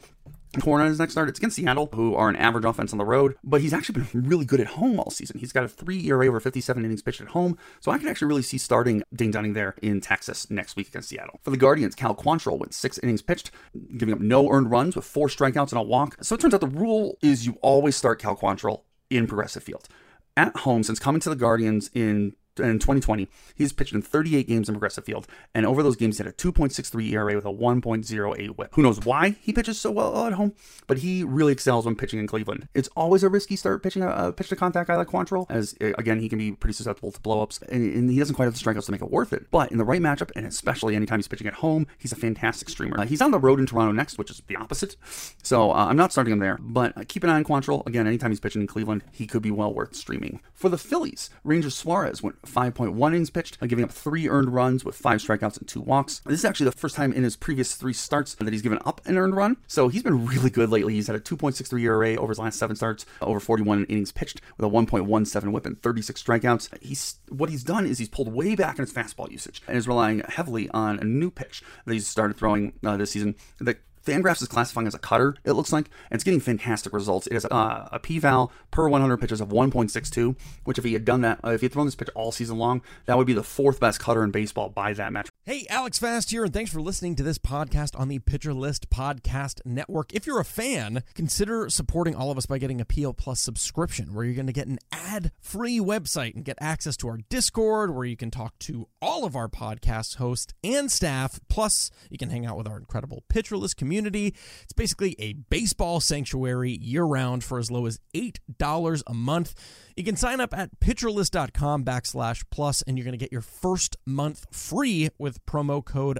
Corn 0.62 0.82
on 0.82 0.88
his 0.88 1.00
next 1.00 1.12
start. 1.12 1.30
It's 1.30 1.40
against 1.40 1.58
Seattle, 1.58 1.90
who 1.94 2.16
are 2.16 2.30
an 2.30 2.36
average 2.36 2.66
offense 2.66 2.92
on 2.92 2.98
the 2.98 3.06
road, 3.06 3.36
but 3.44 3.62
he's 3.62 3.74
actually 3.74 4.02
been 4.02 4.24
really 4.28 4.46
good 4.46 4.60
at 4.60 4.68
home 4.68 5.00
all 5.00 5.12
season. 5.12 5.40
He's 5.40 5.52
got 5.52 5.64
a 5.64 5.68
three 5.68 6.08
ERA 6.08 6.28
over 6.28 6.40
57 6.40 6.84
innings 6.84 7.02
pitched 7.02 7.22
at 7.22 7.28
home, 7.30 7.58
so 7.80 7.92
I 7.92 7.98
can 7.98 8.08
actually 8.08 8.30
really 8.30 8.42
see 8.42 8.58
starting 8.58 9.04
Dane 9.14 9.32
Dunning 9.32 9.54
there 9.54 9.76
in 9.82 10.02
Texas 10.02 10.50
next 10.50 10.76
week 10.76 10.88
against 10.88 11.10
Seattle. 11.10 11.40
For 11.44 11.52
the 11.52 11.58
Guardians, 11.58 11.96
Cal 11.96 12.16
Quantrill 12.16 12.58
went 12.58 12.74
six 12.74 12.98
innings 13.00 13.22
pitched, 13.22 13.52
giving 13.98 14.14
up 14.14 14.22
no 14.22 14.50
earned 14.50 14.72
runs 14.72 14.96
with 14.96 15.06
four 15.06 15.28
strikeouts 15.28 15.72
and 15.72 15.80
a 15.80 15.84
walk. 15.84 16.18
So 16.24 16.36
it 16.36 16.42
turns 16.42 16.54
out 16.54 16.62
the 16.62 16.68
rule 16.68 17.18
is 17.22 17.46
you 17.46 17.58
always 17.62 17.96
start 17.96 18.20
Cal 18.20 18.36
Quantrill 18.36 18.84
in 19.10 19.28
Progressive 19.28 19.64
Field. 19.64 19.88
At 20.36 20.56
home, 20.58 20.84
since 20.84 21.00
coming 21.00 21.20
to 21.22 21.30
the 21.30 21.36
Guardians 21.36 21.90
in 21.94 22.36
in 22.60 22.80
2020, 22.80 23.28
he's 23.56 23.74
pitched 23.74 23.94
in 23.94 24.02
38 24.02 24.48
games 24.48 24.70
in 24.70 24.76
Progressive 24.76 25.06
Field, 25.06 25.28
and 25.54 25.66
over 25.66 25.84
those 25.84 25.96
games, 25.96 26.18
he 26.18 26.24
had 26.24 26.32
a 26.32 26.36
2.63 26.36 27.12
ERA 27.12 27.36
with 27.36 27.46
a 27.46 27.50
1.08 27.50 28.50
WHIP. 28.58 28.76
Who 28.76 28.82
knows 28.82 29.00
why 29.06 29.32
he 29.42 29.54
pitches 29.54 29.80
so 29.80 29.92
well 29.92 30.26
at 30.26 30.34
home, 30.34 30.54
but 30.88 31.00
he 31.00 31.24
really 31.24 31.54
excels 31.54 31.86
when 31.86 31.96
pitching 31.96 32.20
in 32.20 32.28
Cleveland. 32.28 32.68
It's 32.74 32.90
always 32.96 33.24
a 33.24 33.30
risky 33.30 33.56
start 33.56 33.84
pitching 33.84 34.04
a, 34.04 34.10
a 34.10 34.34
pitch 34.34 34.50
to 34.50 34.56
contact 34.56 34.88
guy 34.88 34.96
like 34.96 35.08
Quantrill, 35.08 35.46
as 35.50 35.76
again 35.80 36.20
he 36.20 36.30
can 36.30 36.40
be 36.40 36.52
pretty 36.52 36.74
susceptible 36.74 37.12
to 37.12 37.20
blowups, 37.22 37.62
and, 37.70 37.94
and 37.94 38.10
he 38.10 38.20
doesn't 38.20 38.36
quite 38.36 38.46
have 38.46 38.54
the 38.54 38.60
strikeouts 38.60 38.86
to 38.86 38.92
make 38.92 39.02
it 39.02 39.12
worth 39.12 39.34
it. 39.34 39.50
But 39.52 39.72
in 39.72 39.78
the 39.78 39.86
right 39.86 40.02
matchup, 40.02 40.32
and 40.36 40.46
especially 40.46 40.96
anytime 40.96 41.20
he's 41.20 41.28
pitching 41.28 41.48
at 41.48 41.56
home, 41.56 41.88
he's 41.98 42.12
a 42.12 42.16
fantastic 42.16 42.70
streamer. 42.70 43.00
Uh, 43.00 43.06
he's 43.06 43.22
on 43.22 43.32
the 43.32 43.40
road 43.40 43.60
in 43.60 43.66
Toronto 43.66 43.92
next, 43.92 44.18
which 44.18 44.32
is 44.32 44.42
the 44.48 44.56
opposite. 44.56 44.96
So 45.44 45.72
uh, 45.72 45.88
I'm 45.88 45.98
not 45.98 46.12
starting 46.12 46.34
him 46.34 46.40
there, 46.40 46.58
but 46.60 46.98
uh, 46.98 47.04
keep 47.08 47.24
an 47.24 47.30
eye 47.30 47.36
on 47.36 47.44
Quantrill. 47.44 47.86
Again, 47.86 48.08
anytime 48.08 48.32
he's 48.32 48.40
pitching 48.40 48.62
in 48.62 48.68
Cleveland, 48.68 49.04
he 49.12 49.28
could 49.28 49.42
be 49.42 49.52
well 49.52 49.74
worth 49.74 49.96
streaming. 49.96 50.42
For 50.54 50.70
the 50.70 50.78
Phillies, 50.78 51.30
Ranger 51.44 51.70
Suarez 51.70 52.22
went 52.22 52.47
5.1 52.48 53.08
innings 53.08 53.30
pitched, 53.30 53.60
giving 53.68 53.84
up 53.84 53.92
three 53.92 54.28
earned 54.30 54.54
runs 54.54 54.84
with 54.84 54.96
five 54.96 55.20
strikeouts 55.20 55.58
and 55.58 55.68
two 55.68 55.82
walks. 55.82 56.20
This 56.26 56.40
is 56.40 56.46
actually 56.46 56.66
the 56.66 56.78
first 56.78 56.96
time 56.96 57.14
in 57.14 57.24
his 57.24 57.36
previous 57.36 57.76
three 57.76 57.94
starts 57.94 58.36
that 58.36 58.52
he's 58.52 58.62
given 58.62 58.80
up 58.86 59.02
an 59.06 59.18
earned 59.18 59.36
run. 59.36 59.58
So 59.68 59.88
he's 59.88 60.04
been 60.04 60.26
really 60.26 60.50
good 60.50 60.70
lately. 60.70 60.94
He's 60.94 61.08
had 61.08 61.16
a 61.16 61.20
2.63 61.20 61.82
ERA 61.82 62.16
over 62.16 62.30
his 62.30 62.40
last 62.40 62.60
seven 62.60 62.76
starts, 62.76 63.06
over 63.22 63.40
41 63.40 63.86
innings 63.86 64.12
pitched 64.12 64.42
with 64.58 64.66
a 64.66 64.70
1.17 64.70 65.52
whip 65.52 65.66
and 65.66 65.82
36 65.82 66.24
strikeouts. 66.24 66.84
He's 66.84 67.20
what 67.30 67.50
he's 67.50 67.64
done 67.64 67.86
is 67.86 68.00
he's 68.00 68.10
pulled 68.10 68.34
way 68.34 68.56
back 68.56 68.78
in 68.78 68.86
his 68.86 68.94
fastball 68.94 69.32
usage 69.32 69.62
and 69.68 69.78
is 69.78 69.88
relying 69.88 70.22
heavily 70.28 70.70
on 70.70 71.00
a 71.00 71.04
new 71.04 71.30
pitch 71.30 71.64
that 71.86 71.94
he's 71.94 72.08
started 72.08 72.38
throwing 72.38 72.74
uh, 72.86 72.98
this 72.98 73.12
season 73.12 73.36
that 73.60 73.80
Fangraphs 74.08 74.42
is 74.42 74.48
classifying 74.48 74.88
as 74.88 74.96
a 74.96 75.00
cutter, 75.00 75.36
it 75.44 75.52
looks 75.52 75.74
like, 75.74 75.90
and 76.10 76.16
it's 76.16 76.24
getting 76.24 76.40
fantastic 76.40 76.94
results. 76.94 77.28
It 77.28 77.34
has 77.34 77.44
uh, 77.46 77.90
a 77.92 78.00
p-val 78.00 78.54
per 78.72 78.88
100 78.88 79.18
pitches 79.18 79.42
of 79.42 79.50
1.62, 79.50 80.38
which 80.64 80.78
if 80.78 80.86
he 80.86 80.94
had 80.94 81.04
done 81.04 81.22
that, 81.22 81.40
uh, 81.44 81.50
if 81.50 81.60
he 81.60 81.66
had 81.66 81.74
thrown 81.74 81.88
this 81.88 81.96
pitch 81.96 82.08
all 82.16 82.32
season 82.32 82.58
long, 82.58 82.82
that 83.06 83.18
would 83.18 83.28
be 83.28 83.34
the 83.34 83.44
fourth 83.44 83.82
best 83.82 84.00
cutter 84.00 84.24
in 84.24 84.32
baseball 84.32 84.70
by 84.70 84.94
that 84.94 85.12
metric. 85.12 85.34
Hey, 85.44 85.68
Alex 85.70 86.00
Fast 86.00 86.32
here, 86.32 86.46
and 86.46 86.54
thanks 86.54 86.72
for 86.72 86.80
listening 86.80 87.16
to 87.16 87.24
this 87.24 87.38
podcast 87.38 88.00
on 88.00 88.08
the 88.08 88.20
Pitcher 88.20 88.54
List 88.54 88.90
Podcast 88.90 89.60
Network. 89.66 90.14
If 90.14 90.26
you're 90.26 90.40
a 90.40 90.46
fan, 90.46 91.04
consider 91.14 91.70
supporting 91.70 92.16
all 92.16 92.32
of 92.32 92.38
us 92.38 92.46
by 92.46 92.60
getting 92.60 92.80
a 92.80 92.86
PL 92.86 93.14
Plus 93.14 93.42
subscription, 93.42 94.14
where 94.14 94.24
you're 94.24 94.36
going 94.36 94.48
to 94.48 94.54
get 94.54 94.68
an 94.68 94.80
ad-free 94.94 95.80
website 95.80 96.34
and 96.34 96.46
get 96.46 96.58
access 96.62 96.96
to 96.98 97.10
our 97.10 97.18
Discord, 97.30 97.94
where 97.94 98.06
you 98.06 98.16
can 98.16 98.32
talk 98.32 98.58
to 98.60 98.88
all 99.02 99.26
of 99.26 99.36
our 99.36 99.50
podcast 99.50 100.16
hosts 100.16 100.54
and 100.64 100.90
staff. 100.90 101.42
Plus, 101.50 101.92
you 102.10 102.18
can 102.18 102.30
hang 102.30 102.46
out 102.46 102.58
with 102.58 102.68
our 102.68 102.78
incredible 102.78 103.24
Pitcher 103.28 103.58
List 103.58 103.76
community 103.76 103.97
community. 103.98 104.36
It's 104.64 104.74
basically 104.74 105.16
a 105.18 105.34
baseball 105.34 106.00
sanctuary 106.00 106.72
year 106.72 107.04
round 107.04 107.44
for 107.44 107.58
as 107.58 107.72
low 107.72 107.88
as 107.88 108.00
$8 108.14 109.04
a 109.08 109.14
month. 109.14 109.56
You 109.96 110.04
can 110.04 110.16
sign 110.16 110.40
up 110.40 110.56
at 110.56 110.80
pitcherlist.com 110.80 111.84
backslash 111.84 112.44
plus, 112.52 112.84
and 112.84 112.98
you're 112.98 113.06
going 113.06 113.18
to 113.18 113.18
get 113.18 113.32
your 113.32 113.42
first 113.42 113.98
month 114.06 114.46
free 114.52 115.10
with 115.18 115.44
promo 115.48 115.84
code 115.84 116.20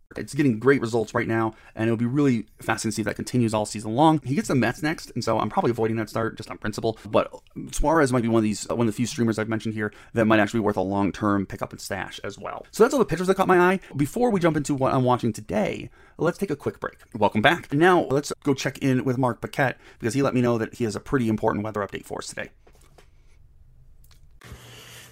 It's 0.17 0.33
getting 0.33 0.59
great 0.59 0.81
results 0.81 1.13
right 1.13 1.27
now, 1.27 1.55
and 1.75 1.85
it'll 1.85 1.97
be 1.97 2.05
really 2.05 2.47
fascinating 2.59 2.91
to 2.91 2.95
see 2.95 3.01
if 3.01 3.05
that 3.05 3.15
continues 3.15 3.53
all 3.53 3.65
season 3.65 3.95
long. 3.95 4.21
He 4.23 4.35
gets 4.35 4.47
the 4.47 4.55
Mets 4.55 4.81
next, 4.81 5.11
and 5.11 5.23
so 5.23 5.39
I'm 5.39 5.49
probably 5.49 5.71
avoiding 5.71 5.97
that 5.97 6.09
start 6.09 6.37
just 6.37 6.49
on 6.49 6.57
principle. 6.57 6.97
But 7.09 7.33
Suarez 7.71 8.11
might 8.11 8.23
be 8.23 8.27
one 8.27 8.39
of 8.39 8.43
these, 8.43 8.67
one 8.67 8.81
of 8.81 8.87
the 8.87 8.93
few 8.93 9.05
streamers 9.05 9.39
I've 9.39 9.49
mentioned 9.49 9.73
here 9.73 9.93
that 10.13 10.25
might 10.25 10.39
actually 10.39 10.59
be 10.59 10.65
worth 10.65 10.77
a 10.77 10.81
long 10.81 11.11
term 11.11 11.45
pickup 11.45 11.71
and 11.71 11.81
stash 11.81 12.19
as 12.23 12.37
well. 12.37 12.65
So 12.71 12.83
that's 12.83 12.93
all 12.93 12.99
the 12.99 13.05
pitchers 13.05 13.27
that 13.27 13.35
caught 13.35 13.47
my 13.47 13.59
eye. 13.59 13.79
Before 13.95 14.29
we 14.29 14.39
jump 14.39 14.57
into 14.57 14.75
what 14.75 14.93
I'm 14.93 15.03
watching 15.03 15.33
today, 15.33 15.89
let's 16.17 16.37
take 16.37 16.51
a 16.51 16.55
quick 16.55 16.79
break. 16.79 16.97
Welcome 17.15 17.41
back. 17.41 17.73
Now 17.73 18.05
let's 18.05 18.33
go 18.43 18.53
check 18.53 18.77
in 18.79 19.03
with 19.03 19.17
Mark 19.17 19.41
Paquette 19.41 19.77
because 19.99 20.13
he 20.13 20.21
let 20.21 20.33
me 20.33 20.41
know 20.41 20.57
that 20.57 20.75
he 20.75 20.83
has 20.83 20.95
a 20.95 20.99
pretty 20.99 21.29
important 21.29 21.63
weather 21.63 21.81
update 21.81 22.05
for 22.05 22.19
us 22.19 22.27
today. 22.27 22.49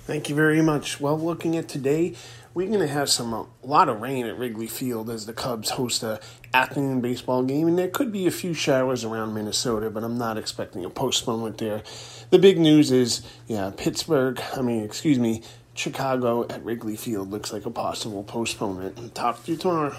Thank 0.09 0.27
you 0.27 0.33
very 0.33 0.63
much. 0.63 0.99
Well, 0.99 1.19
looking 1.19 1.55
at 1.55 1.67
today, 1.67 2.15
we're 2.59 2.67
going 2.67 2.85
to 2.85 2.87
have 2.87 3.09
some 3.09 3.31
a 3.31 3.47
lot 3.63 3.87
of 3.87 4.01
rain 4.01 4.25
at 4.25 4.37
Wrigley 4.37 4.67
Field 4.67 5.09
as 5.09 5.25
the 5.25 5.31
Cubs 5.31 5.69
host 5.69 6.03
a 6.03 6.19
afternoon 6.53 6.99
baseball 6.99 7.41
game, 7.41 7.69
and 7.69 7.79
there 7.79 7.87
could 7.87 8.11
be 8.11 8.27
a 8.27 8.31
few 8.31 8.53
showers 8.53 9.05
around 9.05 9.33
Minnesota, 9.33 9.89
but 9.89 10.03
I'm 10.03 10.17
not 10.17 10.37
expecting 10.37 10.83
a 10.83 10.89
postponement 10.89 11.57
there. 11.57 11.83
The 12.31 12.37
big 12.37 12.59
news 12.59 12.91
is, 12.91 13.21
yeah, 13.47 13.71
Pittsburgh. 13.77 14.41
I 14.57 14.61
mean, 14.61 14.83
excuse 14.83 15.17
me, 15.17 15.41
Chicago 15.73 16.45
at 16.49 16.61
Wrigley 16.65 16.97
Field 16.97 17.31
looks 17.31 17.53
like 17.53 17.65
a 17.65 17.71
possible 17.71 18.23
postponement. 18.23 19.15
Talk 19.15 19.41
to 19.45 19.51
you 19.51 19.57
tomorrow. 19.57 19.95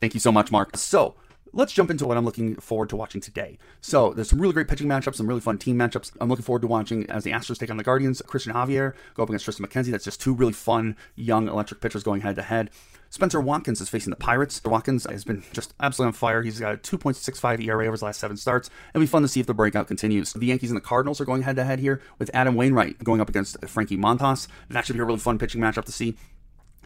Thank 0.00 0.14
you 0.14 0.20
so 0.20 0.32
much, 0.32 0.50
Mark. 0.50 0.78
So 0.78 1.14
let's 1.52 1.72
jump 1.72 1.90
into 1.90 2.06
what 2.06 2.16
I'm 2.16 2.24
looking 2.24 2.56
forward 2.56 2.88
to 2.90 2.96
watching 2.96 3.20
today. 3.20 3.58
So 3.80 4.12
there's 4.12 4.30
some 4.30 4.40
really 4.40 4.54
great 4.54 4.68
pitching 4.68 4.88
matchups, 4.88 5.16
some 5.16 5.26
really 5.26 5.40
fun 5.40 5.58
team 5.58 5.76
matchups. 5.76 6.12
I'm 6.20 6.28
looking 6.28 6.44
forward 6.44 6.62
to 6.62 6.68
watching 6.68 7.08
as 7.10 7.24
the 7.24 7.32
Astros 7.32 7.58
take 7.58 7.70
on 7.70 7.76
the 7.76 7.84
Guardians. 7.84 8.22
Cristian 8.22 8.52
Javier 8.52 8.94
go 9.14 9.22
up 9.22 9.28
against 9.28 9.46
Triston 9.46 9.66
McKenzie. 9.66 9.90
That's 9.90 10.04
just 10.04 10.20
two 10.20 10.34
really 10.34 10.52
fun 10.52 10.96
young 11.16 11.48
electric 11.48 11.80
pitchers 11.80 12.02
going 12.02 12.20
head 12.22 12.36
to 12.36 12.42
head. 12.42 12.70
Spenser 13.10 13.42
Watkins 13.42 13.80
is 13.80 13.88
facing 13.88 14.10
the 14.10 14.16
Pirates. 14.16 14.60
Watkins 14.62 15.04
has 15.04 15.24
been 15.24 15.42
just 15.52 15.72
absolutely 15.80 16.08
on 16.08 16.12
fire. 16.12 16.42
He's 16.42 16.60
got 16.60 16.74
a 16.74 16.76
2.65 16.76 17.64
ERA 17.64 17.84
over 17.84 17.92
his 17.92 18.02
last 18.02 18.20
seven 18.20 18.36
starts. 18.36 18.68
It'll 18.90 19.00
be 19.00 19.06
fun 19.06 19.22
to 19.22 19.28
see 19.28 19.40
if 19.40 19.46
the 19.46 19.54
breakout 19.54 19.88
continues. 19.88 20.34
The 20.34 20.46
Yankees 20.46 20.70
and 20.70 20.76
the 20.76 20.82
Cardinals 20.82 21.20
are 21.20 21.24
going 21.24 21.42
head 21.42 21.56
to 21.56 21.64
head 21.64 21.78
here 21.78 22.02
with 22.18 22.30
Adam 22.34 22.54
Wainwright 22.54 23.02
going 23.02 23.20
up 23.20 23.30
against 23.30 23.64
Frankie 23.66 23.96
Montas. 23.96 24.46
That 24.68 24.84
should 24.84 24.94
be 24.94 25.00
a 25.00 25.04
really 25.04 25.18
fun 25.18 25.38
pitching 25.38 25.60
matchup 25.60 25.86
to 25.86 25.92
see. 25.92 26.16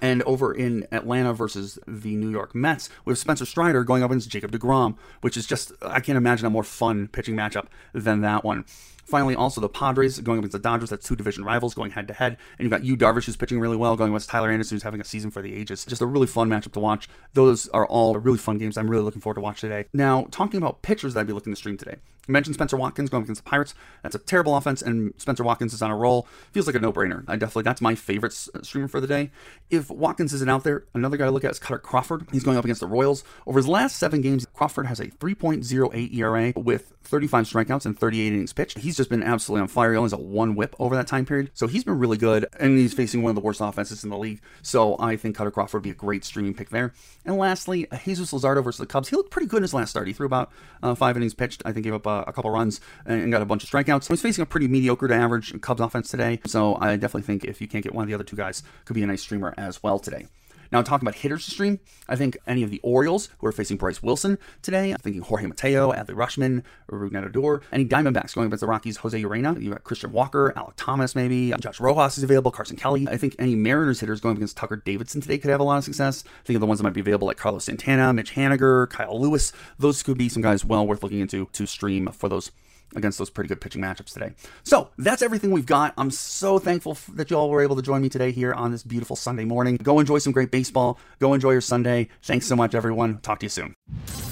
And 0.03 0.23
over 0.25 0.53
in 0.53 0.87
Atlanta 0.91 1.33
versus 1.33 1.79
the 1.87 2.17
New 2.17 2.29
York 2.29 2.57
Mets, 2.57 2.91
we 3.05 3.12
have 3.12 3.19
Spencer 3.19 3.47
Strider 3.47 3.85
going 3.85 4.03
up 4.03 4.11
against 4.11 4.29
Jacob 4.29 4.51
DeGrom, 4.51 4.97
which 5.21 5.37
is 5.37 5.47
just, 5.47 5.73
I 5.81 6.01
can't 6.01 6.19
imagine 6.19 6.45
a 6.45 6.51
more 6.51 6.65
fun 6.65 7.07
pitching 7.07 7.37
matchup 7.37 7.67
than 7.95 8.21
that 8.23 8.45
one. 8.45 8.65
Finally, 9.05 9.35
also 9.35 9.61
the 9.61 9.69
Padres 9.69 10.19
going 10.21 10.38
against 10.38 10.53
the 10.53 10.59
Dodgers. 10.59 10.91
That's 10.91 11.07
two 11.07 11.17
division 11.17 11.45
rivals 11.45 11.75
going 11.75 11.91
head 11.91 12.09
to 12.09 12.15
head. 12.15 12.37
And 12.59 12.65
you've 12.65 12.71
got 12.71 12.85
Yu 12.85 12.97
Darvish, 12.97 13.27
who's 13.27 13.37
pitching 13.37 13.61
really 13.61 13.77
well, 13.77 13.97
going 13.97 14.11
against 14.11 14.31
Tyler 14.31 14.51
Anderson, 14.51 14.77
who's 14.77 14.83
having 14.83 15.01
a 15.01 15.05
season 15.05 15.31
for 15.31 15.43
the 15.43 15.55
ages. 15.55 15.85
Just 15.85 16.03
a 16.03 16.07
really 16.07 16.27
fun 16.27 16.49
matchup 16.49 16.73
to 16.73 16.81
watch. 16.81 17.09
Those 17.35 17.69
are 17.71 17.87
all 17.87 18.17
really 18.17 18.38
fun 18.38 18.59
games 18.59 18.77
I'm 18.77 18.91
really 18.91 19.05
looking 19.05 19.21
forward 19.21 19.37
to 19.37 19.41
watch 19.41 19.61
today. 19.61 19.87
Now, 19.93 20.27
talking 20.31 20.59
about 20.59 20.83
pitchers 20.83 21.15
that 21.15 21.21
I'd 21.21 21.27
be 21.27 21.33
looking 21.33 21.53
to 21.53 21.57
stream 21.57 21.77
today. 21.77 21.97
I 22.29 22.33
mentioned 22.33 22.55
Spenser 22.55 22.77
Watkins 22.77 23.11
going 23.11 23.25
against 23.25 23.45
the 23.45 23.51
Pirates. 23.51 23.75
That's 24.03 24.15
a 24.15 24.19
terrible 24.19 24.57
offense, 24.57 24.81
and 24.81 25.12
Spenser 25.19 25.43
Watkins 25.43 25.75
is 25.75 25.83
on 25.83 25.91
a 25.91 25.97
roll. 25.97 26.29
Feels 26.53 26.69
like 26.69 26.77
a 26.77 26.79
no-brainer. 26.79 27.25
I 27.27 27.35
definitely 27.35 27.65
that's 27.65 27.81
my 27.81 27.97
favorite 27.97 28.33
uh, 28.55 28.62
streamer 28.62 28.87
for 28.87 29.01
the 29.01 29.09
day. 29.09 29.33
If 29.71 29.91
Watkins 29.91 30.33
isn't 30.35 30.49
out 30.49 30.62
there, 30.62 30.85
another 30.95 31.17
guy 31.17 31.25
to 31.25 31.33
look 31.33 31.45
at 31.45 31.51
is 31.51 31.59
Kutter 31.59 31.83
Crawford. 31.83 32.29
He's 32.31 32.45
going 32.45 32.57
up 32.57 32.65
against 32.65 32.81
the 32.81 32.87
Royals. 32.87 33.25
Over 33.45 33.59
his 33.59 33.67
last 33.67 33.97
seven 33.97 34.21
games, 34.21 34.47
Crawford 34.55 34.87
has 34.87 35.01
a 35.01 35.07
3.08 35.07 36.15
ERA 36.15 36.53
with 36.55 36.93
35 37.03 37.47
strikeouts 37.47 37.87
and 37.87 37.99
38 37.99 38.27
innings 38.29 38.53
pitched. 38.53 38.79
He's 38.79 38.91
just 38.96 39.11
been 39.11 39.22
absolutely 39.22 39.62
on 39.62 39.68
fire. 39.68 39.92
He 39.92 39.96
only 39.96 40.07
has 40.07 40.12
a 40.12 40.18
one 40.18 40.55
whip 40.55 40.74
over 40.78 40.94
that 40.96 41.07
time 41.07 41.26
period, 41.26 41.50
so 41.55 41.66
he's 41.66 41.85
been 41.85 41.98
really 41.98 42.16
good, 42.16 42.46
and 42.59 42.78
he's 42.78 42.94
facing 42.94 43.22
one 43.22 43.31
of 43.31 43.35
the 43.35 43.40
worst 43.40 43.61
offenses 43.61 44.05
in 44.05 44.11
the 44.11 44.18
league. 44.18 44.40
So 44.62 44.96
I 44.98 45.16
think 45.16 45.37
Kutter 45.37 45.52
Crawford 45.52 45.74
would 45.81 45.83
be 45.83 45.90
a 45.90 45.94
great 45.94 46.24
streaming 46.24 46.55
pick 46.55 46.70
there. 46.70 46.92
And 47.24 47.37
lastly, 47.37 47.87
Jesus 48.05 48.33
Luzardo 48.33 48.62
versus 48.62 48.78
the 48.78 48.87
Cubs. 48.87 49.09
He 49.09 49.16
looked 49.16 49.31
pretty 49.31 49.46
good 49.46 49.59
in 49.59 49.62
his 49.62 49.74
last 49.74 49.90
start. 49.90 50.07
He 50.07 50.12
threw 50.12 50.26
about 50.26 50.50
uh, 50.83 50.94
five 50.94 51.16
innings 51.16 51.35
pitched. 51.35 51.62
I 51.64 51.72
think 51.72 51.85
gave 51.85 51.94
up 51.94 52.07
uh, 52.07 52.24
a 52.26 52.33
couple 52.33 52.50
runs 52.50 52.81
and 53.07 53.31
got 53.31 53.42
a 53.42 53.46
bunch 53.46 53.64
of 53.64 53.70
strikeouts. 53.70 54.09
He's 54.09 54.22
facing 54.22 54.42
a 54.42 54.46
pretty 54.46 54.68
mediocre 54.68 55.09
to 55.09 55.14
average 55.14 55.61
Cubs 55.61 55.81
offense 55.81 56.11
today. 56.11 56.40
So 56.46 56.76
I 56.81 56.96
definitely 56.96 57.22
think 57.22 57.44
if 57.44 57.61
you 57.61 57.68
can't 57.68 57.85
get 57.85 57.94
one 57.94 58.02
of 58.02 58.09
the 58.09 58.14
other 58.14 58.24
two 58.24 58.37
guys, 58.37 58.62
could 58.85 58.94
be 58.94 59.02
a 59.02 59.07
nice 59.07 59.22
streamer 59.22 59.55
as 59.57 59.83
well 59.83 59.98
today. 59.98 60.26
Now, 60.73 60.81
talking 60.81 61.07
about 61.07 61.17
hitters 61.17 61.45
to 61.45 61.51
stream, 61.51 61.81
I 62.09 62.17
think 62.17 62.39
any 62.47 62.63
of 62.63 62.71
the 62.71 62.81
Orioles 62.83 63.29
who 63.39 63.47
are 63.47 63.53
facing 63.53 63.77
Bryce 63.77 64.03
Wilson 64.03 64.39
today, 64.63 64.91
I'm 64.91 64.97
thinking 64.97 65.21
Jorge 65.21 65.47
Mateo, 65.47 65.93
Adley 65.93 66.15
Rutschman, 66.15 66.63
Rougned 66.91 67.27
Odor, 67.27 67.63
any 67.71 67.85
Diamondbacks 67.85 68.35
going 68.35 68.47
against 68.47 68.63
the 68.63 68.67
Rockies, 68.67 68.97
Jose 68.97 69.23
Urena, 69.23 69.61
you 69.61 69.71
got 69.71 69.85
Christian 69.85 70.13
Walker, 70.13 70.53
Alek 70.57 70.73
Thomas 70.77 71.15
maybe, 71.15 71.53
Josh 71.61 71.79
Rojas 71.79 72.17
is 72.17 72.25
available, 72.25 72.51
Carson 72.51 72.77
Kelly. 72.77 73.07
I 73.07 73.19
think 73.19 73.37
any 73.39 73.55
Mariners 73.55 74.01
hitters 74.01 74.21
going 74.23 74.37
against 74.37 74.57
Tucker 74.57 74.77
Davidson 74.77 75.21
today 75.21 75.37
could 75.37 75.51
have 75.51 75.61
a 75.61 75.65
lot 75.65 75.77
of 75.77 75.85
success. 75.85 76.25
I 76.27 76.47
Think 76.47 76.57
of 76.57 76.61
the 76.61 76.67
ones 76.67 76.81
that 76.81 76.85
might 76.85 76.95
be 76.95 77.01
available 77.01 77.27
like 77.27 77.37
Carlos 77.37 77.65
Santana, 77.65 78.13
Mitch 78.15 78.35
Haniger, 78.35 78.89
Kyle 78.89 79.21
Lewis. 79.21 79.53
Those 79.79 80.03
could 80.03 80.17
be 80.17 80.31
some 80.31 80.43
guys 80.43 80.65
well 80.65 80.87
worth 80.87 81.03
looking 81.03 81.21
into 81.21 81.49
to 81.53 81.67
stream 81.67 82.09
for 82.13 82.31
those 82.31 82.51
against 82.96 83.18
those 83.18 83.31
pretty 83.31 83.48
good 83.48 83.61
pitching 83.61 83.83
matchups 83.83 84.12
today. 84.12 84.33
So 84.64 84.90
that's 84.98 85.22
everything 85.22 85.50
we've 85.50 85.66
got. 85.66 85.94
I'm 85.96 86.11
so 86.11 86.59
thankful 86.59 86.96
that 87.14 87.31
you 87.31 87.37
all 87.37 87.50
were 87.50 87.62
able 87.62 87.76
to 87.76 87.83
join 87.83 88.02
me 88.02 88.09
today 88.09 88.33
here 88.33 88.52
on 88.52 88.72
this 88.72 88.83
beautiful 88.83 89.16
Sunday 89.16 89.44
morning. 89.44 89.76
Go 89.76 90.00
enjoy 90.00 90.18
some 90.18 90.33
great 90.33 90.50
baseball. 90.50 90.98
Go 91.18 91.35
enjoy 91.35 91.52
your 91.52 91.61
Sunday. 91.61 92.09
Thanks 92.22 92.46
so 92.46 92.57
much, 92.57 92.74
everyone. 92.74 93.18
Talk 93.18 93.40
to 93.40 93.46
you 93.46 93.50
soon. 93.50 94.32